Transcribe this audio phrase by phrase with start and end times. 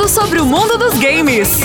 [0.00, 1.60] Tudo sobre o mundo dos games.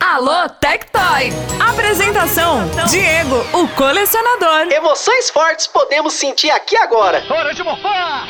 [0.00, 1.32] Alô, Tectoy!
[1.60, 4.72] Apresentação: Diego, o colecionador.
[4.72, 7.22] Emoções fortes podemos sentir aqui agora.
[7.28, 8.26] Hora de morfar!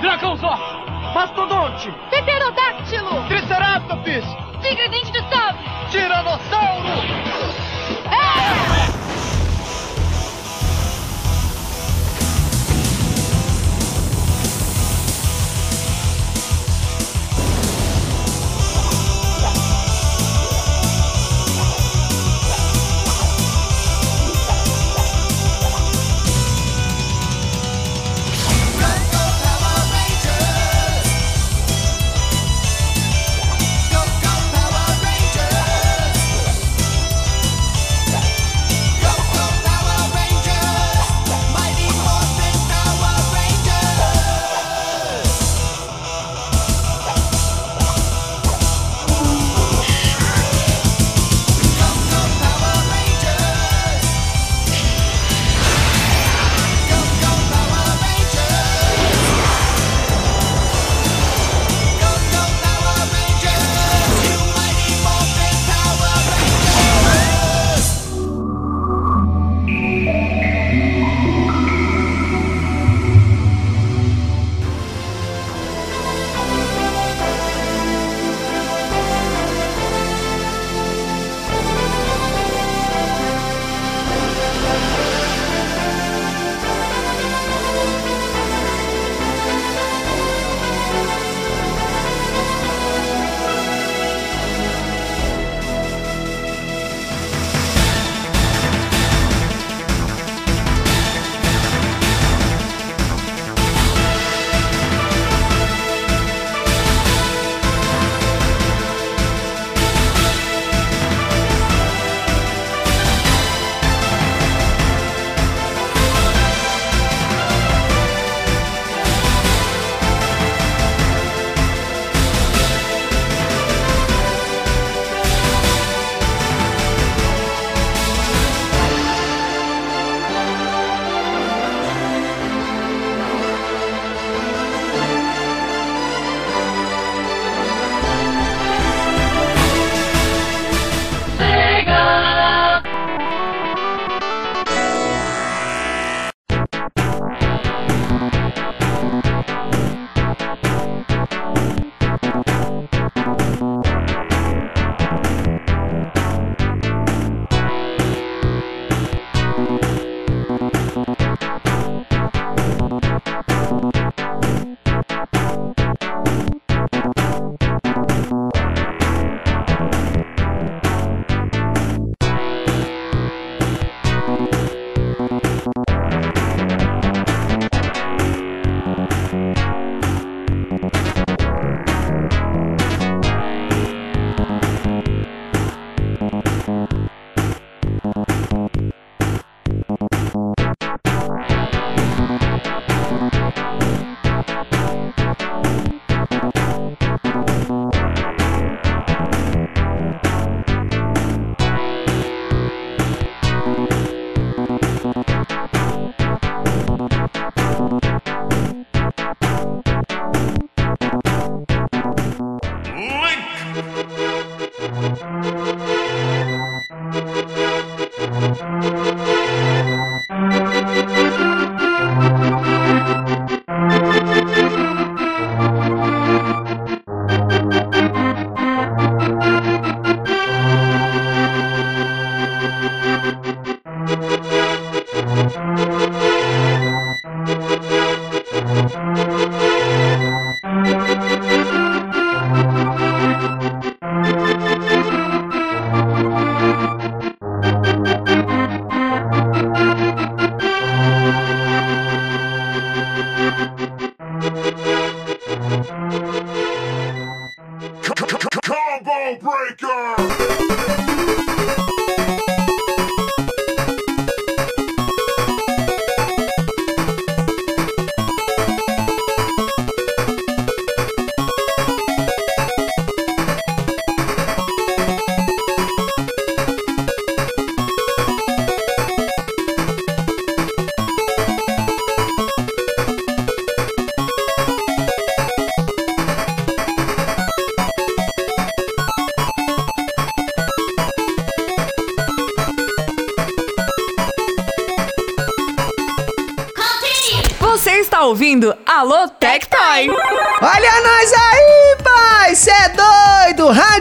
[0.00, 0.58] Dragãozor!
[1.14, 1.90] Mastodonte!
[2.10, 3.26] Pterodáctilo!
[3.28, 4.24] Triceratops!
[4.62, 5.64] Tigre dente de sabre!
[5.90, 6.88] Tiranossauro!
[8.12, 9.07] É!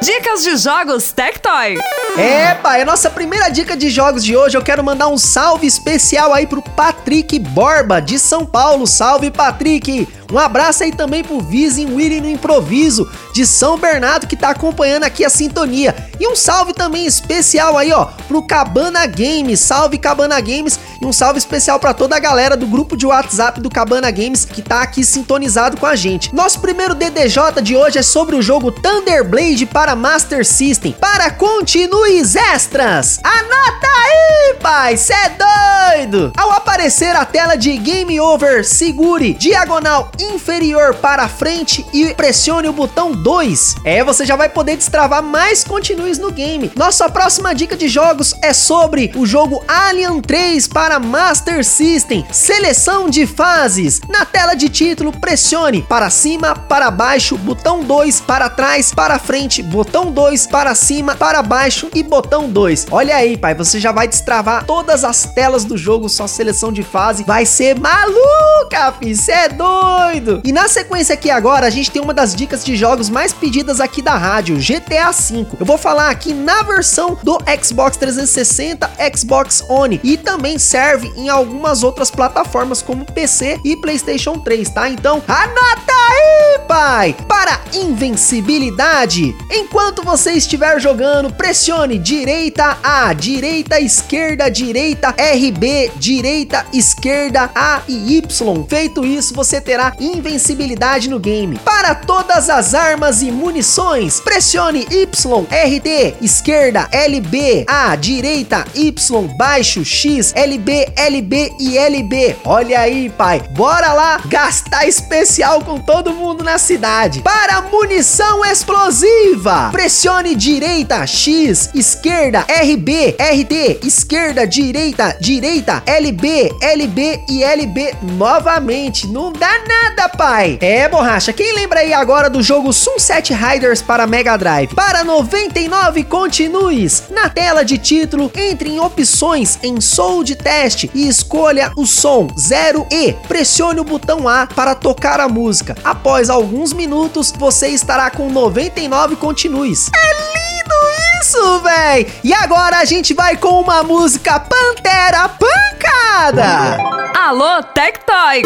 [0.00, 1.76] Dicas de jogos Tectoy.
[2.16, 5.66] É, pai, a nossa primeira dica de jogos de hoje, eu quero mandar um salve
[5.66, 8.86] especial aí pro Patrick Borba, de São Paulo.
[8.86, 10.06] Salve, Patrick!
[10.30, 15.04] Um abraço aí também pro Vizin Willy no Improviso, de São Bernardo, que tá acompanhando
[15.04, 15.94] aqui a sintonia.
[16.20, 19.60] E um salve também especial aí, ó, pro Cabana Games.
[19.60, 20.78] Salve, Cabana Games.
[21.00, 24.44] E um salve especial para toda a galera do grupo de WhatsApp do Cabana Games,
[24.44, 26.34] que tá aqui sintonizado com a gente.
[26.34, 30.92] Nosso primeiro DDJ de hoje é sobre o jogo Thunder Blade para Master System.
[30.92, 33.20] Para continues extras.
[33.22, 36.32] Anota aí, pai, cê é doido!
[36.36, 42.72] Ao aparecer a tela de Game Over, segure diagonal inferior para frente e pressione o
[42.72, 43.76] botão 2.
[43.84, 46.70] É, você já vai poder destravar mais continues no game.
[46.76, 52.26] Nossa próxima dica de jogos é sobre o jogo Alien 3 para Master System.
[52.30, 54.00] Seleção de fases.
[54.08, 59.62] Na tela de título, pressione para cima, para baixo, botão 2, para trás, para frente,
[59.62, 62.88] botão 2, para cima, para baixo e botão 2.
[62.90, 66.82] Olha aí, pai, você já vai destravar todas as telas do jogo, só seleção de
[66.82, 67.24] fase.
[67.24, 70.07] Vai ser maluca, fi, cê é doido!
[70.44, 73.80] E na sequência aqui agora, a gente tem uma das dicas de jogos mais pedidas
[73.80, 75.46] aqui da rádio, GTA V.
[75.60, 81.28] Eu vou falar aqui na versão do Xbox 360, Xbox One e também serve em
[81.28, 84.88] algumas outras plataformas como PC e PlayStation 3, tá?
[84.88, 87.16] Então, anota aí, pai!
[87.26, 97.50] Para invencibilidade, enquanto você estiver jogando, pressione direita A, direita, esquerda, direita, RB, direita, esquerda,
[97.54, 98.66] A e Y.
[98.68, 101.58] Feito isso, você terá invencibilidade no game.
[101.58, 109.84] Para todas as armas e munições, pressione Y, RT, esquerda, LB, A, direita, Y, baixo,
[109.84, 112.36] X, LB, LB e LB.
[112.44, 113.42] Olha aí, pai.
[113.50, 117.20] Bora lá gastar especial com todo mundo na cidade.
[117.20, 127.42] Para munição explosiva, pressione direita, X, esquerda, RB, RT, esquerda, direita, direita, LB, LB e
[127.42, 129.06] LB novamente.
[129.06, 129.87] Não dá nada,
[130.18, 130.58] pai.
[130.60, 131.32] É, borracha.
[131.32, 134.74] Quem lembra aí agora do jogo Sunset Riders para Mega Drive?
[134.74, 137.04] Para 99 continues.
[137.08, 142.26] Na tela de título, entre em opções em som de teste e escolha o som
[142.26, 143.14] 0E.
[143.28, 145.76] Pressione o botão A para tocar a música.
[145.84, 149.88] Após alguns minutos, você estará com 99 continues.
[149.94, 150.74] É lindo
[151.20, 152.12] isso, véi!
[152.24, 156.76] E agora a gente vai com uma música Pantera Pancada!
[157.14, 158.42] Alô Tectoy.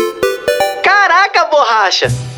[0.83, 2.32] Caraca, borracha!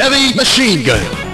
[0.00, 1.29] Heavy machine gun.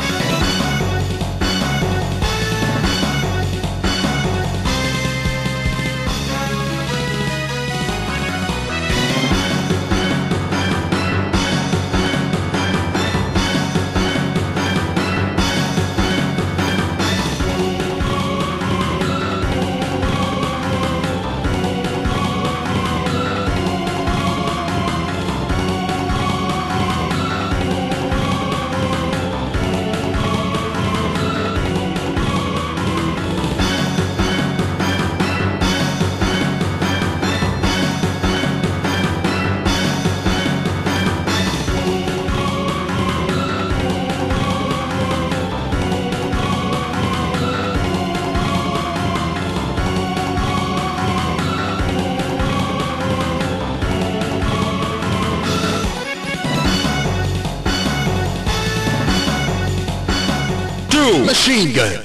[61.47, 62.03] Machine gun.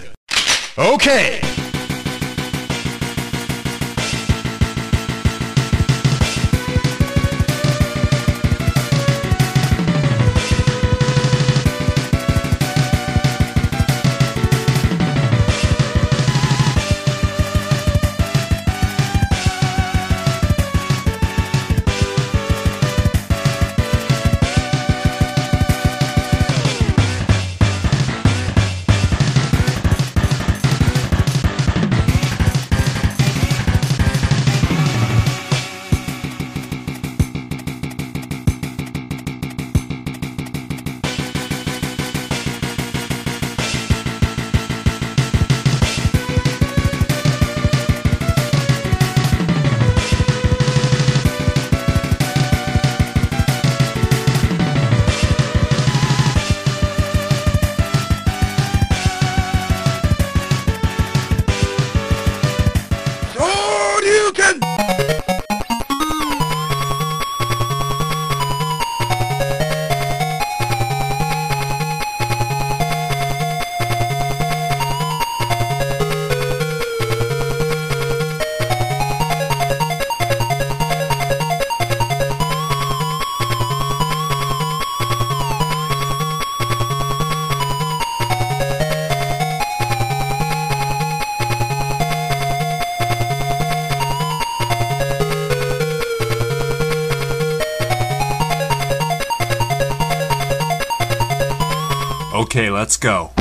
[0.78, 1.51] Okay.
[102.92, 103.41] Let's go.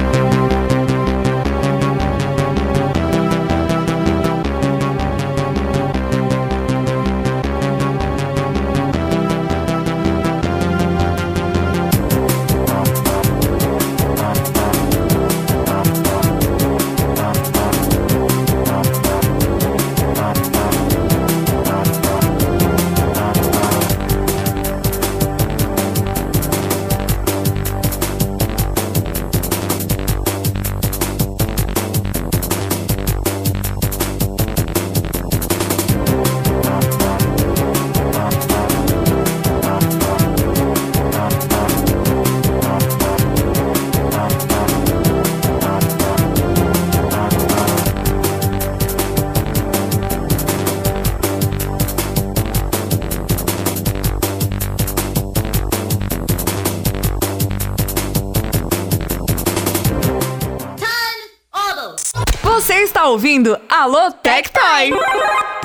[63.11, 64.93] Ouvindo Alô Tectoy.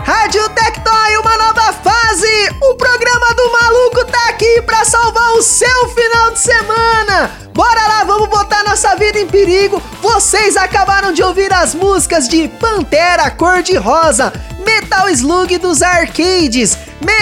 [0.04, 2.50] Rádio Tectoy, uma nova fase!
[2.60, 7.32] O programa do maluco tá aqui pra salvar o seu final de semana!
[7.54, 9.80] Bora lá, vamos botar nossa vida em perigo!
[10.02, 14.34] Vocês acabaram de ouvir as músicas de Pantera Cor-de-Rosa,
[14.66, 16.76] Metal Slug dos arcades,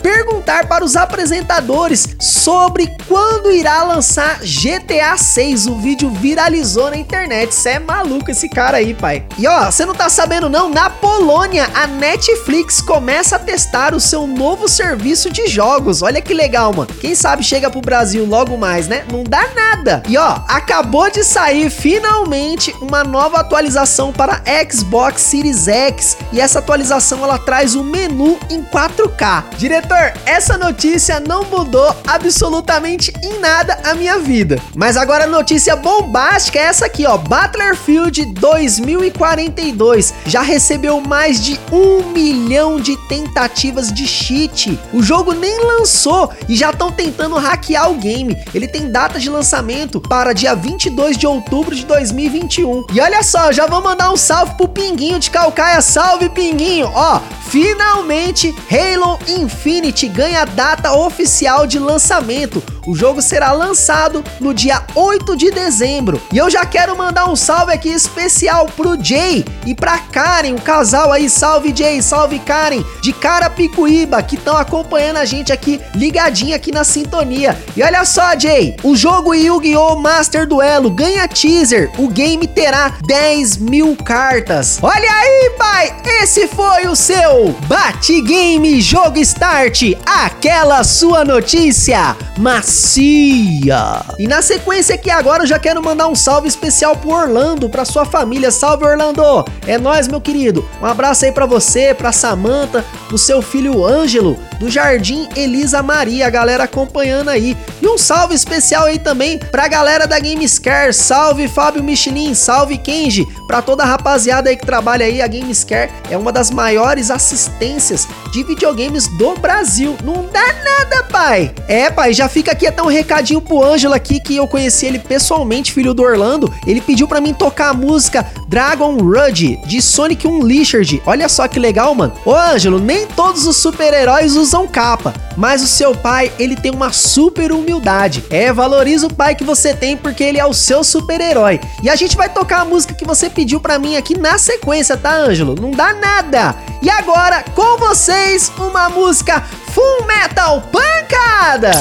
[0.75, 5.67] para os apresentadores sobre quando irá lançar GTA 6.
[5.67, 7.55] O vídeo viralizou na internet.
[7.55, 9.25] Você é maluco esse cara aí, pai.
[9.39, 10.69] E ó, você não tá sabendo não?
[10.69, 16.03] Na Polônia, a Netflix começa a testar o seu novo serviço de jogos.
[16.03, 16.93] Olha que legal, mano.
[17.01, 19.05] Quem sabe chega pro Brasil logo mais, né?
[19.13, 20.03] Não dá nada.
[20.09, 26.59] E ó, acabou de sair finalmente uma nova atualização para Xbox Series X e essa
[26.59, 29.45] atualização ela traz o menu em 4K.
[29.57, 29.94] Diretor,
[30.27, 34.59] essa notícia não mudou absolutamente em nada a minha vida.
[34.75, 37.17] Mas agora a notícia bombástica é essa aqui, ó.
[37.17, 44.79] Battlefield 2042 já recebeu mais de um milhão de tentativas de cheat.
[44.93, 48.37] O jogo nem lançou e já estão tentando hackear o game.
[48.55, 52.87] Ele tem data de lançamento para dia 22 de outubro de 2021.
[52.93, 55.81] E olha só, já vou mandar um salve pro Pinguinho de Calcaia.
[55.81, 56.91] Salve, Pinguinho!
[56.95, 62.63] Ó, finalmente Halo Infinite ganha data oficial de lançamento.
[62.87, 66.21] O jogo será lançado no dia 8 de dezembro.
[66.33, 70.61] E eu já quero mandar um salve aqui especial pro Jay e pra Karen, o
[70.61, 71.29] casal aí.
[71.31, 76.85] Salve Jay, salve Karen, de Carapicuíba, que estão acompanhando a gente aqui, ligadinha aqui na
[76.85, 77.59] sintonia.
[77.77, 79.97] E olha só, Jay, o jogo Yu-Gi-Oh!
[79.97, 81.91] Master Duelo ganha teaser.
[81.99, 84.79] O game terá 10 mil cartas.
[84.83, 85.97] Olha aí, pai!
[86.23, 89.74] Esse foi o seu Bate Game Jogo Start,
[90.07, 94.03] aquela sua notícia macia.
[94.17, 97.85] E na sequência aqui agora eu já quero mandar um salve especial pro Orlando, pra
[97.85, 98.53] sua família.
[98.53, 99.45] Salve Orlando!
[99.67, 100.65] É nós, meu querido.
[100.81, 106.29] Um abraço aí para você, pra Samantha, pro seu filho Ângelo, do Jardim Elisa Maria,
[106.29, 107.57] a galera acompanhando aí.
[107.83, 110.95] E um salve especial aí também pra galera da Gamescare.
[110.95, 115.21] Salve Fábio Michelin, salve Kenji, pra toda a rapaziada aí que trabalha aí.
[115.21, 119.64] A Gamescare é uma das maiores assistências de videogames do Brasil.
[120.05, 121.51] Não dá nada, pai.
[121.67, 124.99] É, pai, já fica aqui até um recadinho pro Ângelo aqui que eu conheci ele
[124.99, 126.53] pessoalmente, filho do Orlando.
[126.67, 131.01] Ele pediu pra mim tocar a música Dragon Rudd de Sonic Unleashed.
[131.07, 132.13] Olha só que legal, mano.
[132.27, 136.93] Ô, Ângelo, nem todos os super-heróis usam capa, mas o seu pai, ele tem uma
[136.93, 138.23] super humildade.
[138.29, 141.59] É, valoriza o pai que você tem porque ele é o seu super-herói.
[141.83, 144.95] E a gente vai tocar a música que você pediu pra mim aqui na sequência,
[144.95, 145.55] tá, Ângelo?
[145.59, 146.55] Não dá nada.
[146.83, 149.43] E agora, com vocês, uma música
[149.75, 151.73] Full Metal Pancada.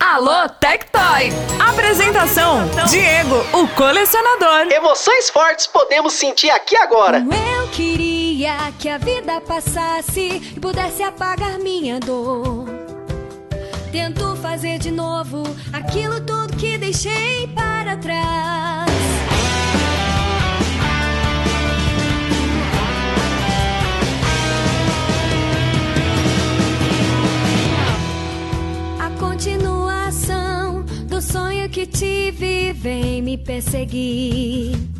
[0.00, 1.30] Alô, Tectoy!
[1.60, 4.72] Apresentação: Diego, o colecionador.
[4.72, 7.18] Emoções fortes podemos sentir aqui agora.
[7.18, 12.66] Eu queria que a vida passasse e pudesse apagar minha dor.
[13.92, 18.90] Tento fazer de novo aquilo tudo que deixei para trás.
[31.80, 34.99] Que tive vem me perseguir.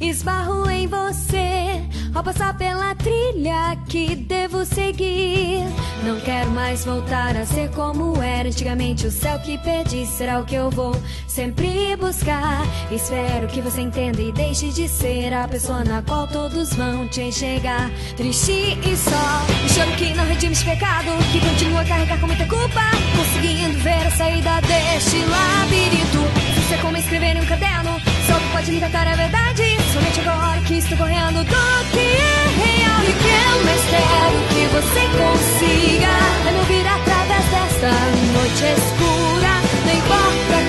[0.00, 1.84] Esbarro em você
[2.14, 5.60] ao passar pela trilha que devo seguir.
[6.02, 9.06] Não quero mais voltar a ser como era antigamente.
[9.06, 10.96] O céu que perdi será o que eu vou
[11.28, 12.62] sempre buscar.
[12.90, 17.20] Espero que você entenda e deixe de ser a pessoa na qual todos vão te
[17.20, 17.90] enxergar.
[18.16, 22.26] Triste e só, um choro que não redime esse pecado, que continua a carregar com
[22.26, 22.80] muita culpa.
[23.16, 26.20] Conseguindo ver a saída deste labirinto.
[26.56, 28.09] Você como escrever em um caderno,
[28.52, 29.62] pode me tratar a verdade.
[29.92, 33.00] Somente agora que estou correndo do que é real.
[33.02, 36.12] E que eu mais quero que você consiga
[36.46, 37.90] é me ouvir através desta
[38.34, 39.52] noite escura.
[39.86, 40.59] Não importa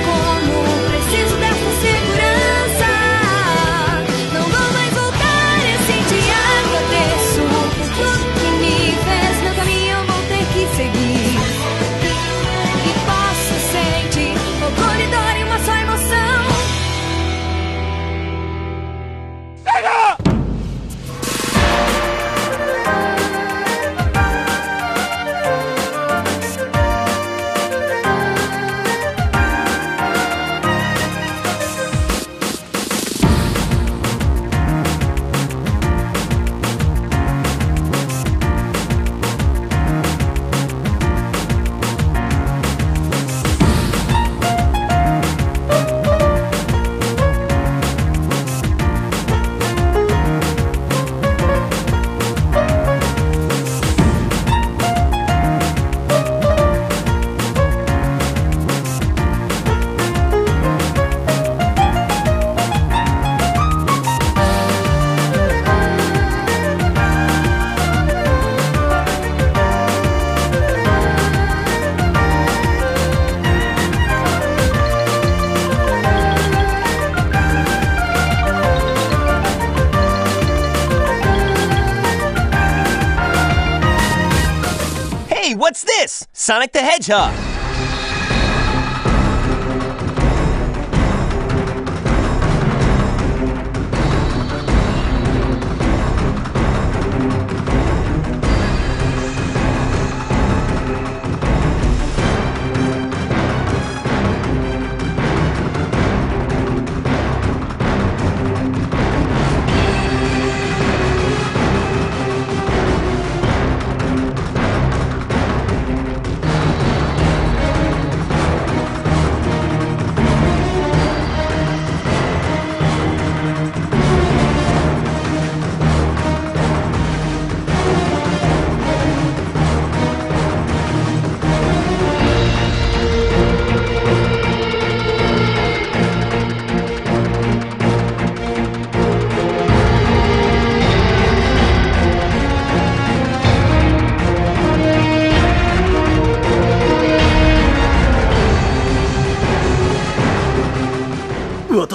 [86.41, 87.50] Sonic the Hedgehog.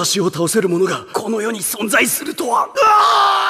[0.07, 2.63] 私を倒せる者がこの世に存在するとは。
[2.63, 3.46] うわ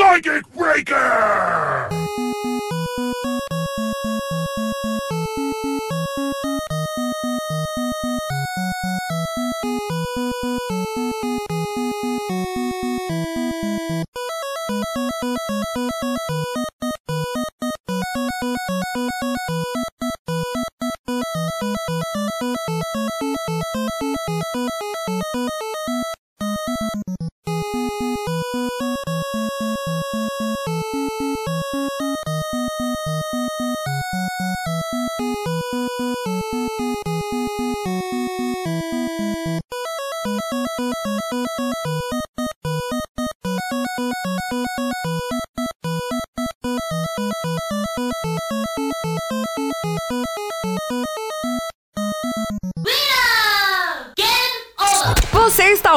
[0.00, 1.99] Psychic Breaker!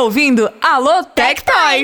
[0.03, 1.83] Ouvindo Alô Tectoy.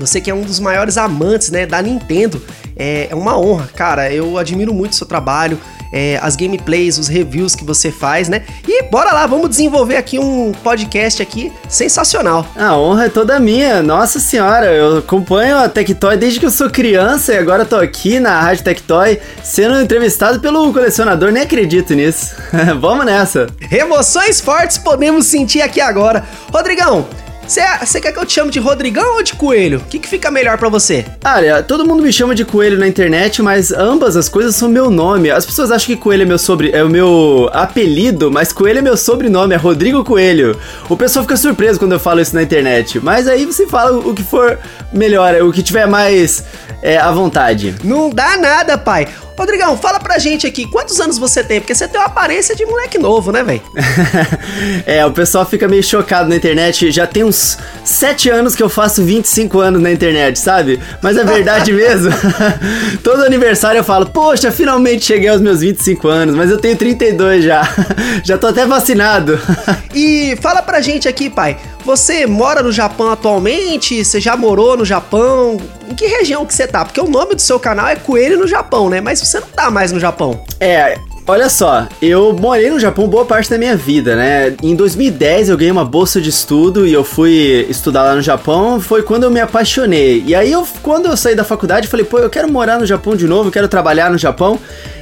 [0.00, 2.42] Você que é um dos maiores amantes, né, da Nintendo.
[2.76, 4.12] É, é uma honra, cara.
[4.12, 5.58] Eu admiro muito o seu trabalho
[5.92, 8.42] é, as gameplays, os reviews que você faz, né?
[8.66, 12.46] E bora lá, vamos desenvolver aqui um podcast aqui sensacional.
[12.56, 16.70] A honra é toda minha, nossa senhora, eu acompanho a Tectoy desde que eu sou
[16.70, 22.34] criança e agora tô aqui na Rádio Tectoy sendo entrevistado pelo colecionador, nem acredito nisso.
[22.80, 23.48] vamos nessa.
[23.70, 26.24] Emoções fortes podemos sentir aqui agora.
[26.52, 27.06] Rodrigão,
[27.50, 29.78] você quer que eu te chame de Rodrigão ou de Coelho?
[29.78, 31.04] O que, que fica melhor para você?
[31.24, 34.88] Olha, todo mundo me chama de Coelho na internet, mas ambas as coisas são meu
[34.88, 35.30] nome.
[35.30, 38.82] As pessoas acham que Coelho é meu sobre é o meu apelido, mas Coelho é
[38.82, 40.56] meu sobrenome, é Rodrigo Coelho.
[40.88, 44.14] O pessoal fica surpreso quando eu falo isso na internet, mas aí você fala o
[44.14, 44.56] que for
[44.92, 46.44] melhor, o que tiver mais
[46.82, 47.74] é, à vontade.
[47.82, 49.08] Não dá nada, pai.
[49.36, 51.60] Rodrigão, fala pra gente aqui, quantos anos você tem?
[51.60, 53.62] Porque você tem uma aparência de moleque novo, né, velho?
[54.86, 56.90] é, o pessoal fica meio chocado na internet.
[56.90, 60.80] Já tem uns 7 anos que eu faço 25 anos na internet, sabe?
[61.02, 62.10] Mas é verdade mesmo.
[63.02, 67.44] Todo aniversário eu falo, poxa, finalmente cheguei aos meus 25 anos, mas eu tenho 32
[67.44, 67.62] já.
[68.22, 69.40] já tô até vacinado.
[69.94, 71.56] e fala pra gente aqui, pai.
[71.84, 74.04] Você mora no Japão atualmente?
[74.04, 75.56] Você já morou no Japão?
[75.88, 76.84] Em que região que você tá?
[76.84, 79.00] Porque o nome do seu canal é Coelho no Japão, né?
[79.00, 80.44] Mas você não tá mais no Japão.
[80.60, 80.98] É,
[81.30, 84.52] Olha só, eu morei no Japão boa parte da minha vida, né?
[84.64, 88.80] Em 2010 eu ganhei uma bolsa de estudo e eu fui estudar lá no Japão.
[88.80, 90.24] Foi quando eu me apaixonei.
[90.26, 93.14] E aí, eu, quando eu saí da faculdade, falei, pô, eu quero morar no Japão
[93.14, 94.58] de novo, eu quero trabalhar no Japão.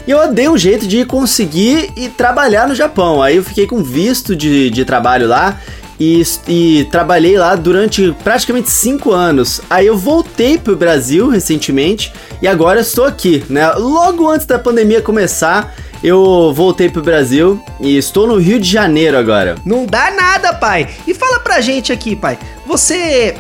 [0.07, 3.23] E eu dei um jeito de conseguir e trabalhar no Japão.
[3.23, 5.59] Aí eu fiquei com visto de, de trabalho lá
[5.99, 9.61] e, e, trabalhei lá durante praticamente cinco anos.
[9.69, 13.71] Aí eu voltei pro Brasil recentemente e agora estou aqui, né?
[13.73, 19.19] Logo antes da pandemia começar, eu voltei pro Brasil e estou no Rio de Janeiro
[19.19, 19.57] agora.
[19.65, 20.89] Não dá nada, pai.
[21.07, 22.39] E fala pra gente aqui, pai.
[22.67, 23.35] Você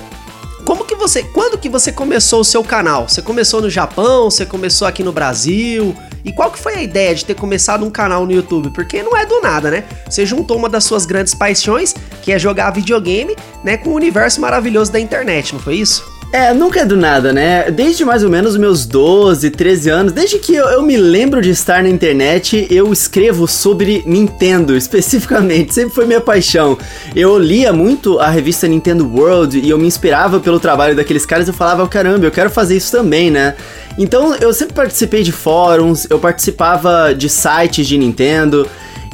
[0.65, 3.09] como que você, quando que você começou o seu canal?
[3.09, 5.97] Você começou no Japão, você começou aqui no Brasil?
[6.25, 8.71] E qual que foi a ideia de ter começado um canal no YouTube?
[8.71, 9.85] Porque não é do nada, né?
[10.09, 14.41] Você juntou uma das suas grandes paixões, que é jogar videogame, né, com o universo
[14.41, 16.18] maravilhoso da internet, não foi isso?
[16.31, 17.71] É, nunca é do nada, né?
[17.71, 21.49] Desde mais ou menos meus 12, 13 anos, desde que eu, eu, me lembro de
[21.49, 26.77] estar na internet, eu escrevo sobre Nintendo, especificamente, sempre foi minha paixão.
[27.17, 31.47] Eu lia muito a revista Nintendo World e eu me inspirava pelo trabalho daqueles caras
[31.47, 33.55] e eu falava, caramba, eu quero fazer isso também, né?
[33.97, 38.69] Então eu sempre participei de fóruns, eu participava de sites de Nintendo.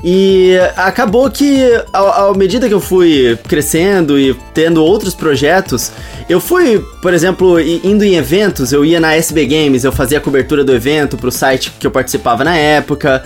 [0.07, 1.64] E acabou que,
[1.95, 5.90] à medida que eu fui crescendo e tendo outros projetos,
[6.29, 10.21] eu fui, por exemplo, indo em eventos, eu ia na SB Games, eu fazia a
[10.21, 13.25] cobertura do evento pro site que eu participava na época.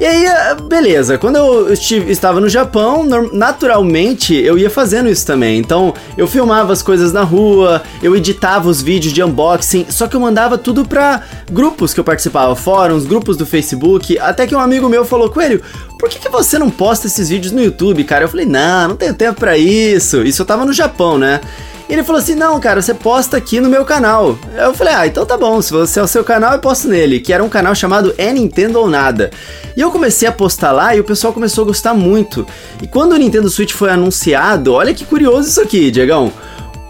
[0.00, 5.26] E aí, ah, beleza, quando eu estive, estava no Japão, naturalmente eu ia fazendo isso
[5.26, 5.58] também.
[5.58, 10.14] Então, eu filmava as coisas na rua, eu editava os vídeos de unboxing, só que
[10.14, 14.60] eu mandava tudo pra grupos que eu participava, fóruns, grupos do Facebook, até que um
[14.60, 15.60] amigo meu falou, Coelho,
[15.98, 18.24] por que, que você não posta esses vídeos no YouTube, cara?
[18.24, 20.22] Eu falei, não, não tenho tempo para isso.
[20.22, 21.40] Isso eu tava no Japão, né?
[21.88, 24.38] E ele falou assim: não, cara, você posta aqui no meu canal.
[24.56, 27.18] Eu falei: ah, então tá bom, se você é o seu canal, eu posto nele,
[27.18, 29.30] que era um canal chamado É Nintendo ou Nada.
[29.74, 32.46] E eu comecei a postar lá e o pessoal começou a gostar muito.
[32.82, 36.30] E quando o Nintendo Switch foi anunciado, olha que curioso isso aqui, Diegão.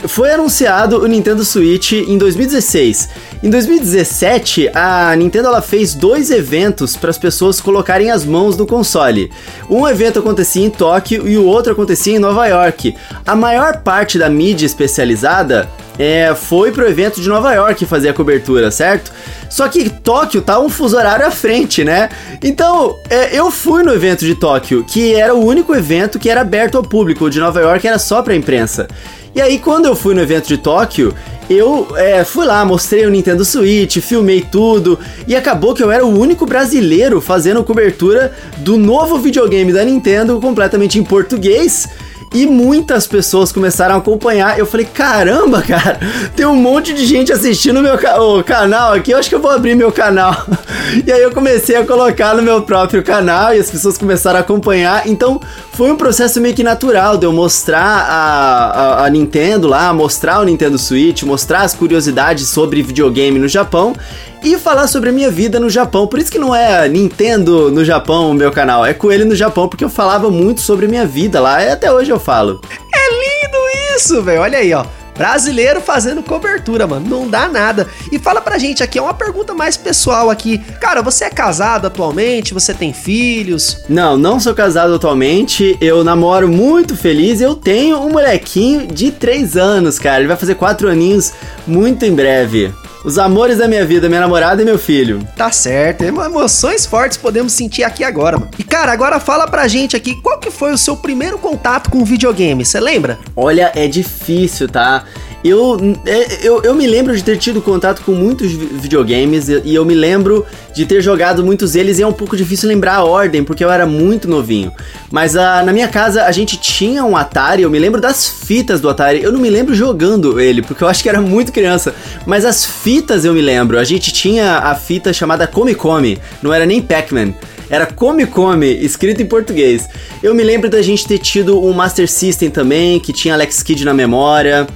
[0.06, 3.08] Foi anunciado o Nintendo Switch em 2016.
[3.40, 8.66] Em 2017, a Nintendo ela fez dois eventos para as pessoas colocarem as mãos no
[8.66, 9.30] console.
[9.70, 12.96] Um evento acontecia em Tóquio e o outro acontecia em Nova York.
[13.24, 18.12] A maior parte da mídia especializada é, foi pro evento de Nova York fazer a
[18.12, 19.12] cobertura, certo?
[19.48, 22.08] Só que Tóquio tá um fuso horário à frente, né?
[22.42, 26.40] Então, é, eu fui no evento de Tóquio, que era o único evento que era
[26.40, 27.24] aberto ao público.
[27.24, 28.88] O de Nova York era só pra imprensa.
[29.34, 31.14] E aí, quando eu fui no evento de Tóquio,
[31.48, 36.04] eu é, fui lá, mostrei o Nintendo Switch, filmei tudo, e acabou que eu era
[36.04, 41.88] o único brasileiro fazendo cobertura do novo videogame da Nintendo completamente em português
[42.32, 44.58] e muitas pessoas começaram a acompanhar.
[44.58, 45.98] Eu falei, caramba, cara,
[46.36, 49.40] tem um monte de gente assistindo meu ca o canal aqui, eu acho que eu
[49.40, 50.34] vou abrir meu canal.
[51.06, 54.42] e aí eu comecei a colocar no meu próprio canal e as pessoas começaram a
[54.42, 55.08] acompanhar.
[55.08, 55.40] Então
[55.72, 58.70] foi um processo meio que natural de eu mostrar a,
[59.02, 63.94] a, a Nintendo lá, mostrar o Nintendo Switch, mostrar as curiosidades sobre videogame no Japão
[64.42, 66.06] e falar sobre a minha vida no Japão.
[66.06, 69.68] Por isso que não é Nintendo no Japão o meu canal, é Coelho no Japão,
[69.68, 72.60] porque eu falava muito sobre a minha vida lá e até hoje eu falo.
[72.92, 74.40] É lindo isso, velho.
[74.40, 74.84] Olha aí, ó.
[75.16, 77.04] Brasileiro fazendo cobertura, mano.
[77.08, 77.88] Não dá nada.
[78.12, 80.58] E fala pra gente aqui, é uma pergunta mais pessoal aqui.
[80.80, 82.54] Cara, você é casado atualmente?
[82.54, 83.78] Você tem filhos?
[83.88, 85.76] Não, não sou casado atualmente.
[85.80, 87.40] Eu namoro muito feliz.
[87.40, 90.20] Eu tenho um molequinho de 3 anos, cara.
[90.20, 91.32] Ele vai fazer 4 aninhos
[91.66, 92.72] muito em breve.
[93.04, 95.26] Os amores da minha vida, minha namorada e meu filho.
[95.36, 98.50] Tá certo, emoções fortes podemos sentir aqui agora, mano.
[98.58, 102.04] E cara, agora fala pra gente aqui, qual que foi o seu primeiro contato com
[102.04, 102.64] videogame?
[102.64, 103.18] Você lembra?
[103.36, 105.04] Olha, é difícil, tá?
[105.44, 109.84] Eu, é, eu, eu me lembro de ter tido contato com muitos videogames e eu
[109.84, 113.44] me lembro de ter jogado muitos deles e é um pouco difícil lembrar a ordem
[113.44, 114.72] porque eu era muito novinho.
[115.12, 118.80] Mas uh, na minha casa a gente tinha um Atari, eu me lembro das fitas
[118.80, 119.22] do Atari.
[119.22, 121.94] Eu não me lembro jogando ele porque eu acho que era muito criança,
[122.26, 123.78] mas as fitas eu me lembro.
[123.78, 127.32] A gente tinha a fita chamada Come Come, não era nem Pac-Man
[127.70, 129.88] era Come Come, escrito em português.
[130.22, 133.84] Eu me lembro da gente ter tido um Master System também, que tinha Alex Kidd
[133.84, 134.66] na memória.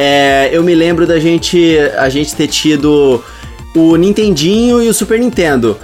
[0.00, 3.20] É, eu me lembro da gente, a gente ter tido
[3.74, 5.76] o Nintendinho e o Super Nintendo.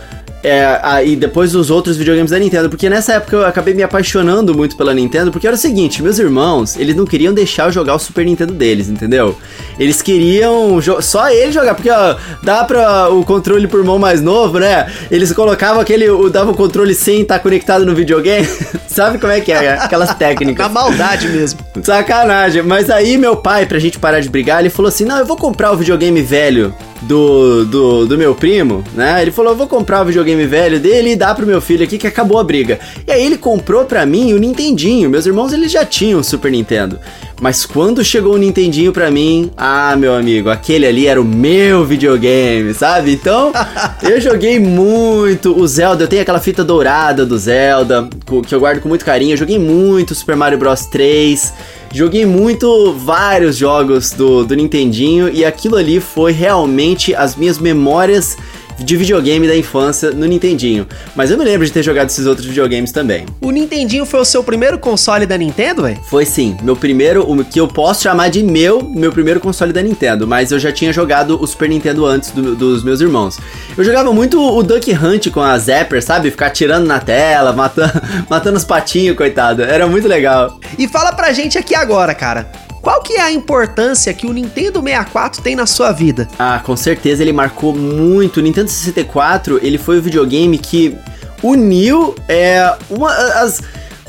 [0.45, 3.83] É, a, e depois os outros videogames da Nintendo, porque nessa época eu acabei me
[3.83, 7.73] apaixonando muito pela Nintendo, porque era o seguinte, meus irmãos, eles não queriam deixar eu
[7.73, 9.39] jogar o Super Nintendo deles, entendeu?
[9.79, 14.59] Eles queriam só ele jogar, porque ó, dá pra o controle por mão mais novo,
[14.59, 14.93] né?
[15.11, 18.47] Eles colocavam aquele, o, dava o controle sem estar tá conectado no videogame,
[18.87, 19.79] sabe como é que é?
[19.79, 20.67] Aquelas técnicas.
[20.67, 21.61] Na maldade mesmo.
[21.83, 25.25] Sacanagem, mas aí meu pai, pra gente parar de brigar, ele falou assim, não, eu
[25.25, 26.75] vou comprar o videogame velho
[27.07, 29.23] do, do, do meu primo, né?
[29.23, 31.99] Ele falou: eu vou comprar o videogame velho dele e dar pro meu filho aqui
[31.99, 32.79] que acabou a briga.
[33.07, 35.11] E aí ele comprou pra mim o Nintendinho.
[35.11, 36.99] Meus irmãos eles já tinham o Super Nintendo.
[37.41, 41.85] Mas quando chegou o Nintendinho pra mim, ah, meu amigo, aquele ali era o meu
[41.85, 43.13] videogame, sabe?
[43.13, 43.53] Então,
[44.03, 46.05] eu joguei muito o Zelda.
[46.05, 48.09] Eu tenho aquela fita dourada do Zelda,
[48.47, 49.33] que eu guardo com muito carinho.
[49.33, 51.53] Eu joguei muito Super Mario Bros 3.
[51.95, 58.37] Joguei muito vários jogos do, do Nintendinho e aquilo ali foi realmente as minhas memórias
[58.79, 60.87] de videogame da infância no Nintendinho.
[61.15, 63.27] Mas eu me lembro de ter jogado esses outros videogames também.
[63.41, 65.99] O Nintendinho foi o seu primeiro console da Nintendo, velho?
[66.05, 66.57] Foi sim.
[66.63, 70.27] Meu primeiro, o que eu posso chamar de meu, meu primeiro console da Nintendo.
[70.27, 73.39] Mas eu já tinha jogado o Super Nintendo antes do, dos meus irmãos.
[73.77, 76.31] Eu jogava muito o Duck Hunt com a Zapper, sabe?
[76.31, 79.63] Ficar tirando na tela, matando, matando os patinhos, coitado.
[79.63, 80.59] Era muito legal.
[80.79, 82.64] E fala pra gente aqui agora, cara.
[82.85, 86.29] Qual que é a importância que o Nintendo 64 tem na sua vida?
[86.39, 88.37] Ah, com certeza ele marcou muito.
[88.37, 90.95] O Nintendo 64, ele foi o videogame que
[91.43, 93.63] uniu é, uma, as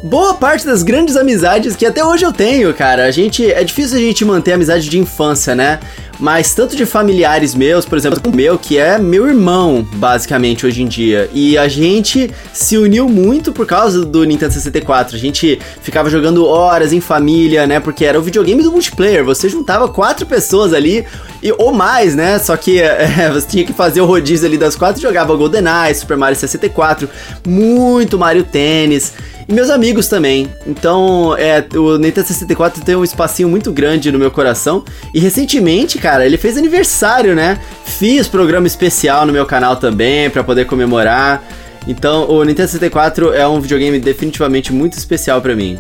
[0.04, 3.06] boa parte das grandes amizades que até hoje eu tenho, cara.
[3.06, 5.80] A gente é difícil a gente manter a amizade de infância, né?
[6.20, 10.82] Mas tanto de familiares meus, por exemplo, o meu, que é meu irmão, basicamente, hoje
[10.82, 11.30] em dia.
[11.34, 15.16] E a gente se uniu muito por causa do Nintendo 64.
[15.16, 17.80] A gente ficava jogando horas em família, né?
[17.80, 19.24] Porque era o videogame do multiplayer.
[19.26, 21.06] Você juntava quatro pessoas ali,
[21.44, 22.40] e, ou mais, né?
[22.40, 25.02] Só que é, você tinha que fazer o rodízio ali das quatro.
[25.02, 27.10] Jogava GoldenEye, Super Mario 64,
[27.46, 29.14] muito Mario Tennis.
[29.48, 30.50] E meus amigos também.
[30.66, 34.84] Então, é, o Nintendo 64 tem um espacinho muito grande no meu coração.
[35.14, 37.60] E recentemente, cara, ele fez aniversário, né?
[37.84, 41.44] Fiz programa especial no meu canal também para poder comemorar.
[41.88, 45.80] Então, o Nintendo 64 é um videogame definitivamente muito especial para mim.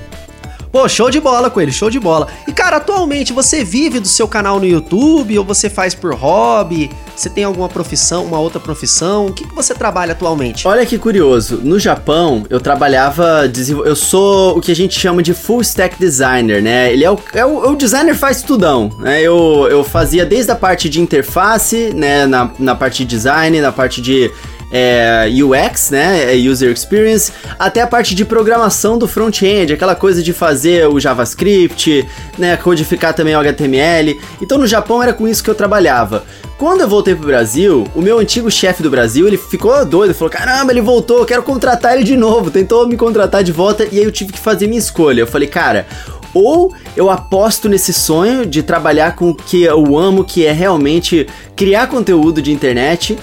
[0.71, 2.27] Pô, show de bola com ele, show de bola.
[2.47, 6.89] E cara, atualmente você vive do seu canal no YouTube ou você faz por hobby?
[7.15, 9.27] Você tem alguma profissão, uma outra profissão?
[9.27, 10.67] O que, que você trabalha atualmente?
[10.67, 11.61] Olha que curioso.
[11.63, 13.49] No Japão, eu trabalhava.
[13.85, 16.91] Eu sou o que a gente chama de full stack designer, né?
[16.91, 19.21] Ele é o, é o, o designer faz tudão, né?
[19.21, 22.25] Eu, eu fazia desde a parte de interface, né?
[22.25, 24.31] Na, na parte de design, na parte de
[24.77, 30.21] é, UX, né, é User Experience, até a parte de programação do front-end, aquela coisa
[30.21, 32.05] de fazer o JavaScript,
[32.37, 34.19] né, codificar também o HTML.
[34.41, 36.25] Então no Japão era com isso que eu trabalhava.
[36.57, 40.29] Quando eu voltei pro Brasil, o meu antigo chefe do Brasil, ele ficou doido, falou:
[40.29, 42.51] "Caramba, ele voltou, quero contratar ele de novo".
[42.51, 45.21] Tentou me contratar de volta e aí eu tive que fazer minha escolha.
[45.21, 45.85] Eu falei: "Cara,
[46.33, 51.27] ou eu aposto nesse sonho de trabalhar com o que eu amo, que é realmente
[51.55, 53.17] criar conteúdo de internet,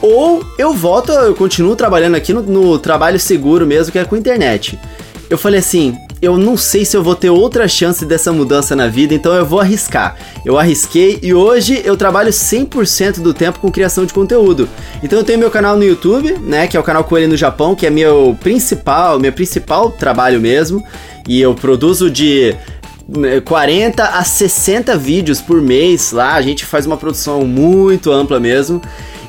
[0.00, 4.16] ou eu volto, eu continuo trabalhando aqui no, no trabalho seguro mesmo, que é com
[4.16, 4.78] internet.
[5.30, 8.88] Eu falei assim, eu não sei se eu vou ter outra chance dessa mudança na
[8.88, 10.16] vida, então eu vou arriscar.
[10.44, 14.68] Eu arrisquei e hoje eu trabalho 100% do tempo com criação de conteúdo.
[15.02, 17.74] Então eu tenho meu canal no YouTube, né, que é o canal Coelho no Japão,
[17.74, 20.82] que é meu principal, meu principal trabalho mesmo,
[21.28, 22.54] e eu produzo de
[23.44, 28.40] 40 né, a 60 vídeos por mês lá, a gente faz uma produção muito ampla
[28.40, 28.80] mesmo.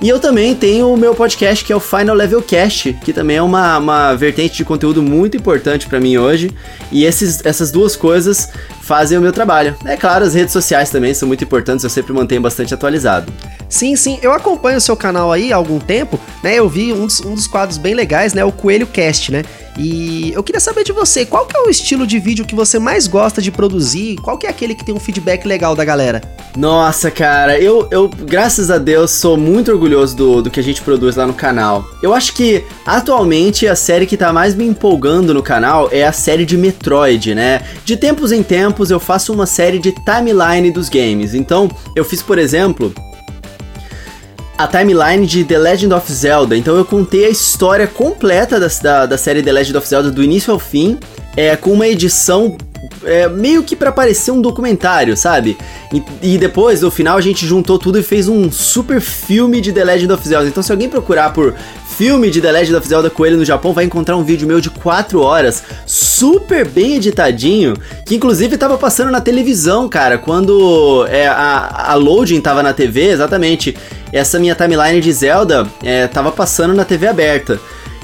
[0.01, 3.37] E eu também tenho o meu podcast que é o Final Level Cast, que também
[3.37, 6.51] é uma, uma vertente de conteúdo muito importante para mim hoje.
[6.91, 8.49] E esses, essas duas coisas
[8.81, 9.75] fazem o meu trabalho.
[9.85, 13.31] É claro, as redes sociais também são muito importantes, eu sempre mantenho bastante atualizado.
[13.75, 16.55] Sim, sim, eu acompanho o seu canal aí há algum tempo, né?
[16.55, 18.41] Eu vi um dos, um dos quadros bem legais, né?
[18.45, 19.43] O Coelho Cast, né?
[19.77, 22.79] E eu queria saber de você, qual que é o estilo de vídeo que você
[22.79, 24.15] mais gosta de produzir?
[24.21, 26.21] Qual que é aquele que tem um feedback legal da galera?
[26.55, 30.81] Nossa, cara, eu, eu graças a Deus, sou muito orgulhoso do, do que a gente
[30.81, 31.85] produz lá no canal.
[32.01, 36.13] Eu acho que, atualmente, a série que tá mais me empolgando no canal é a
[36.13, 37.61] série de Metroid, né?
[37.83, 41.33] De tempos em tempos, eu faço uma série de timeline dos games.
[41.33, 42.93] Então, eu fiz, por exemplo,
[44.57, 46.55] a timeline de The Legend of Zelda.
[46.55, 50.23] Então eu contei a história completa da, da, da série The Legend of Zelda do
[50.23, 50.97] início ao fim,
[51.35, 52.57] é, com uma edição
[53.05, 55.57] é, meio que para parecer um documentário, sabe?
[55.93, 59.71] E, e, depois, no final, a gente juntou tudo e fez um super filme de
[59.71, 60.47] The Legend of Zelda.
[60.47, 61.53] Então, se alguém procurar por
[61.97, 64.69] filme de The Legend of Zelda Coelho no Japão, vai encontrar um vídeo meu de
[64.69, 67.75] 4 horas, super bem editadinho,
[68.05, 73.09] que inclusive tava passando na televisão, cara, quando é, a, a loading tava na TV,
[73.09, 73.75] exatamente.
[74.11, 77.59] Essa minha timeline de Zelda é, tava passando na TV aberta.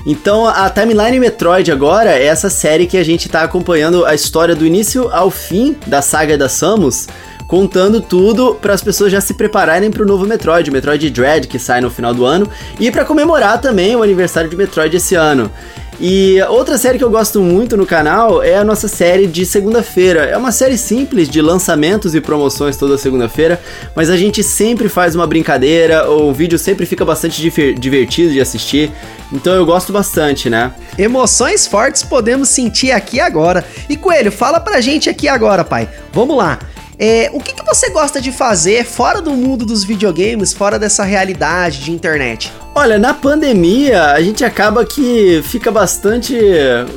[0.06, 4.56] Então a Timeline Metroid agora é essa série que a gente tá acompanhando a história
[4.56, 7.08] do início ao fim da saga da Samus,
[7.48, 11.48] contando tudo para as pessoas já se prepararem para o novo Metroid, o Metroid Dread
[11.48, 12.50] que sai no final do ano,
[12.80, 15.52] e para comemorar também o aniversário de Metroid esse ano.
[16.04, 20.26] E outra série que eu gosto muito no canal é a nossa série de segunda-feira.
[20.26, 23.62] É uma série simples de lançamentos e promoções toda segunda-feira,
[23.96, 27.40] mas a gente sempre faz uma brincadeira, o vídeo sempre fica bastante
[27.78, 28.92] divertido de assistir.
[29.32, 30.74] Então eu gosto bastante, né?
[30.98, 33.64] Emoções fortes podemos sentir aqui agora.
[33.88, 35.88] E Coelho, fala pra gente aqui agora, pai.
[36.12, 36.58] Vamos lá.
[36.98, 41.04] É, o que, que você gosta de fazer fora do mundo dos videogames, fora dessa
[41.04, 42.52] realidade de internet?
[42.74, 46.34] Olha, na pandemia a gente acaba que fica bastante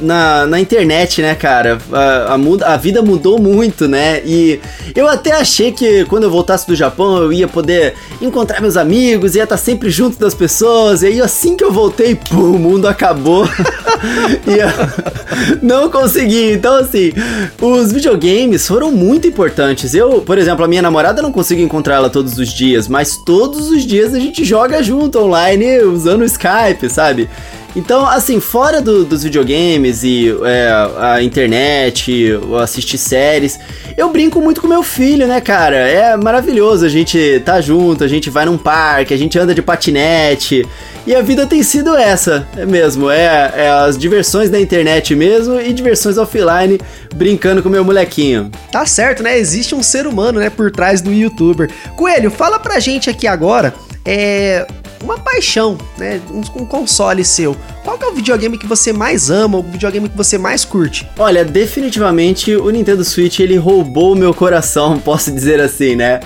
[0.01, 1.79] na, na internet, né, cara?
[1.93, 4.22] A, a, a, vida mudou muito, né?
[4.25, 4.61] E
[4.95, 9.35] eu até achei que quando eu voltasse do Japão eu ia poder encontrar meus amigos,
[9.35, 11.03] ia estar sempre junto das pessoas.
[11.03, 13.45] E aí assim que eu voltei, pum, o mundo acabou.
[14.47, 16.53] e não consegui.
[16.53, 17.12] Então, assim,
[17.61, 19.93] os videogames foram muito importantes.
[19.93, 23.70] Eu, por exemplo, a minha namorada não consigo encontrar ela todos os dias, mas todos
[23.70, 27.29] os dias a gente joga junto online usando o Skype, sabe?
[27.77, 33.59] Então, assim, fora do, dos videogames e é, a internet, assistir séries,
[33.97, 35.77] eu brinco muito com meu filho, né, cara?
[35.77, 39.61] É maravilhoso a gente tá junto, a gente vai num parque, a gente anda de
[39.61, 40.65] patinete.
[41.05, 43.11] E a vida tem sido essa, é mesmo.
[43.11, 46.81] É, é as diversões da internet mesmo e diversões offline,
[47.15, 48.53] brincando com meu molequinho.
[48.71, 49.37] Tá certo, né?
[49.37, 51.69] Existe um ser humano, né, por trás do youtuber.
[51.97, 53.75] Coelho, fala pra gente aqui agora.
[54.07, 54.67] É,
[55.05, 56.21] uma paixão, né?
[56.31, 57.55] Um, um, console seu.
[57.85, 61.09] Qual é o videogame que você mais ama, o videogame que você mais curte?
[61.19, 66.21] Olha, definitivamente o Nintendo Switch ele roubou meu coração, posso dizer assim, né?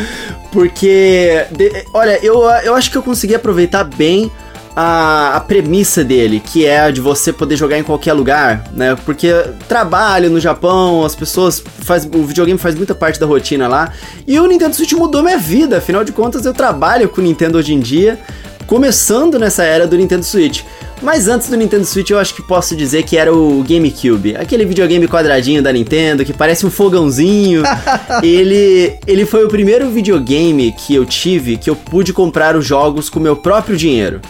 [0.50, 4.30] Porque, de, olha, eu, eu acho que eu consegui aproveitar bem
[4.74, 8.96] a, a, premissa dele, que é a de você poder jogar em qualquer lugar, né?
[9.04, 9.30] Porque
[9.68, 13.92] trabalho no Japão, as pessoas faz o videogame faz muita parte da rotina lá.
[14.26, 17.58] E o Nintendo Switch mudou minha vida, afinal de contas eu trabalho com o Nintendo
[17.58, 18.18] hoje em dia,
[18.66, 20.62] começando nessa era do Nintendo Switch.
[21.02, 24.64] Mas antes do Nintendo Switch, eu acho que posso dizer que era o GameCube, aquele
[24.64, 27.64] videogame quadradinho da Nintendo que parece um fogãozinho.
[28.22, 33.10] ele, ele foi o primeiro videogame que eu tive que eu pude comprar os jogos
[33.10, 34.20] com meu próprio dinheiro.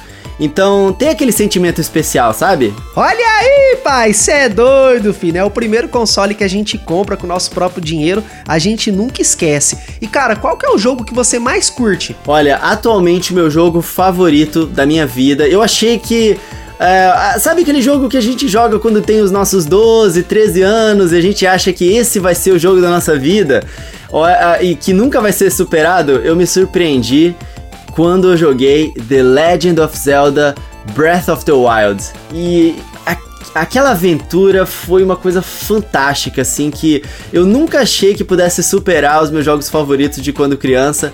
[0.42, 2.74] Então tem aquele sentimento especial, sabe?
[2.96, 5.38] Olha aí, pai, cê é doido, filho.
[5.38, 8.90] É o primeiro console que a gente compra com o nosso próprio dinheiro, a gente
[8.90, 9.78] nunca esquece.
[10.00, 12.16] E cara, qual que é o jogo que você mais curte?
[12.26, 16.36] Olha, atualmente meu jogo favorito da minha vida, eu achei que
[16.80, 21.12] é, sabe aquele jogo que a gente joga quando tem os nossos 12, 13 anos
[21.12, 23.62] e a gente acha que esse vai ser o jogo da nossa vida
[24.60, 26.12] e que nunca vai ser superado?
[26.24, 27.36] Eu me surpreendi
[27.94, 30.54] quando eu joguei The Legend of Zelda
[30.94, 32.02] Breath of the Wild.
[32.32, 32.76] E
[33.54, 39.30] aquela aventura foi uma coisa fantástica, assim, que eu nunca achei que pudesse superar os
[39.30, 41.12] meus jogos favoritos de quando criança.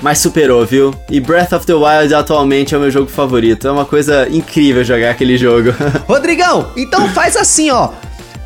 [0.00, 0.94] Mas superou, viu?
[1.10, 3.66] E Breath of the Wild atualmente é o meu jogo favorito.
[3.66, 5.74] É uma coisa incrível jogar aquele jogo.
[6.06, 7.90] Rodrigão, então faz assim, ó.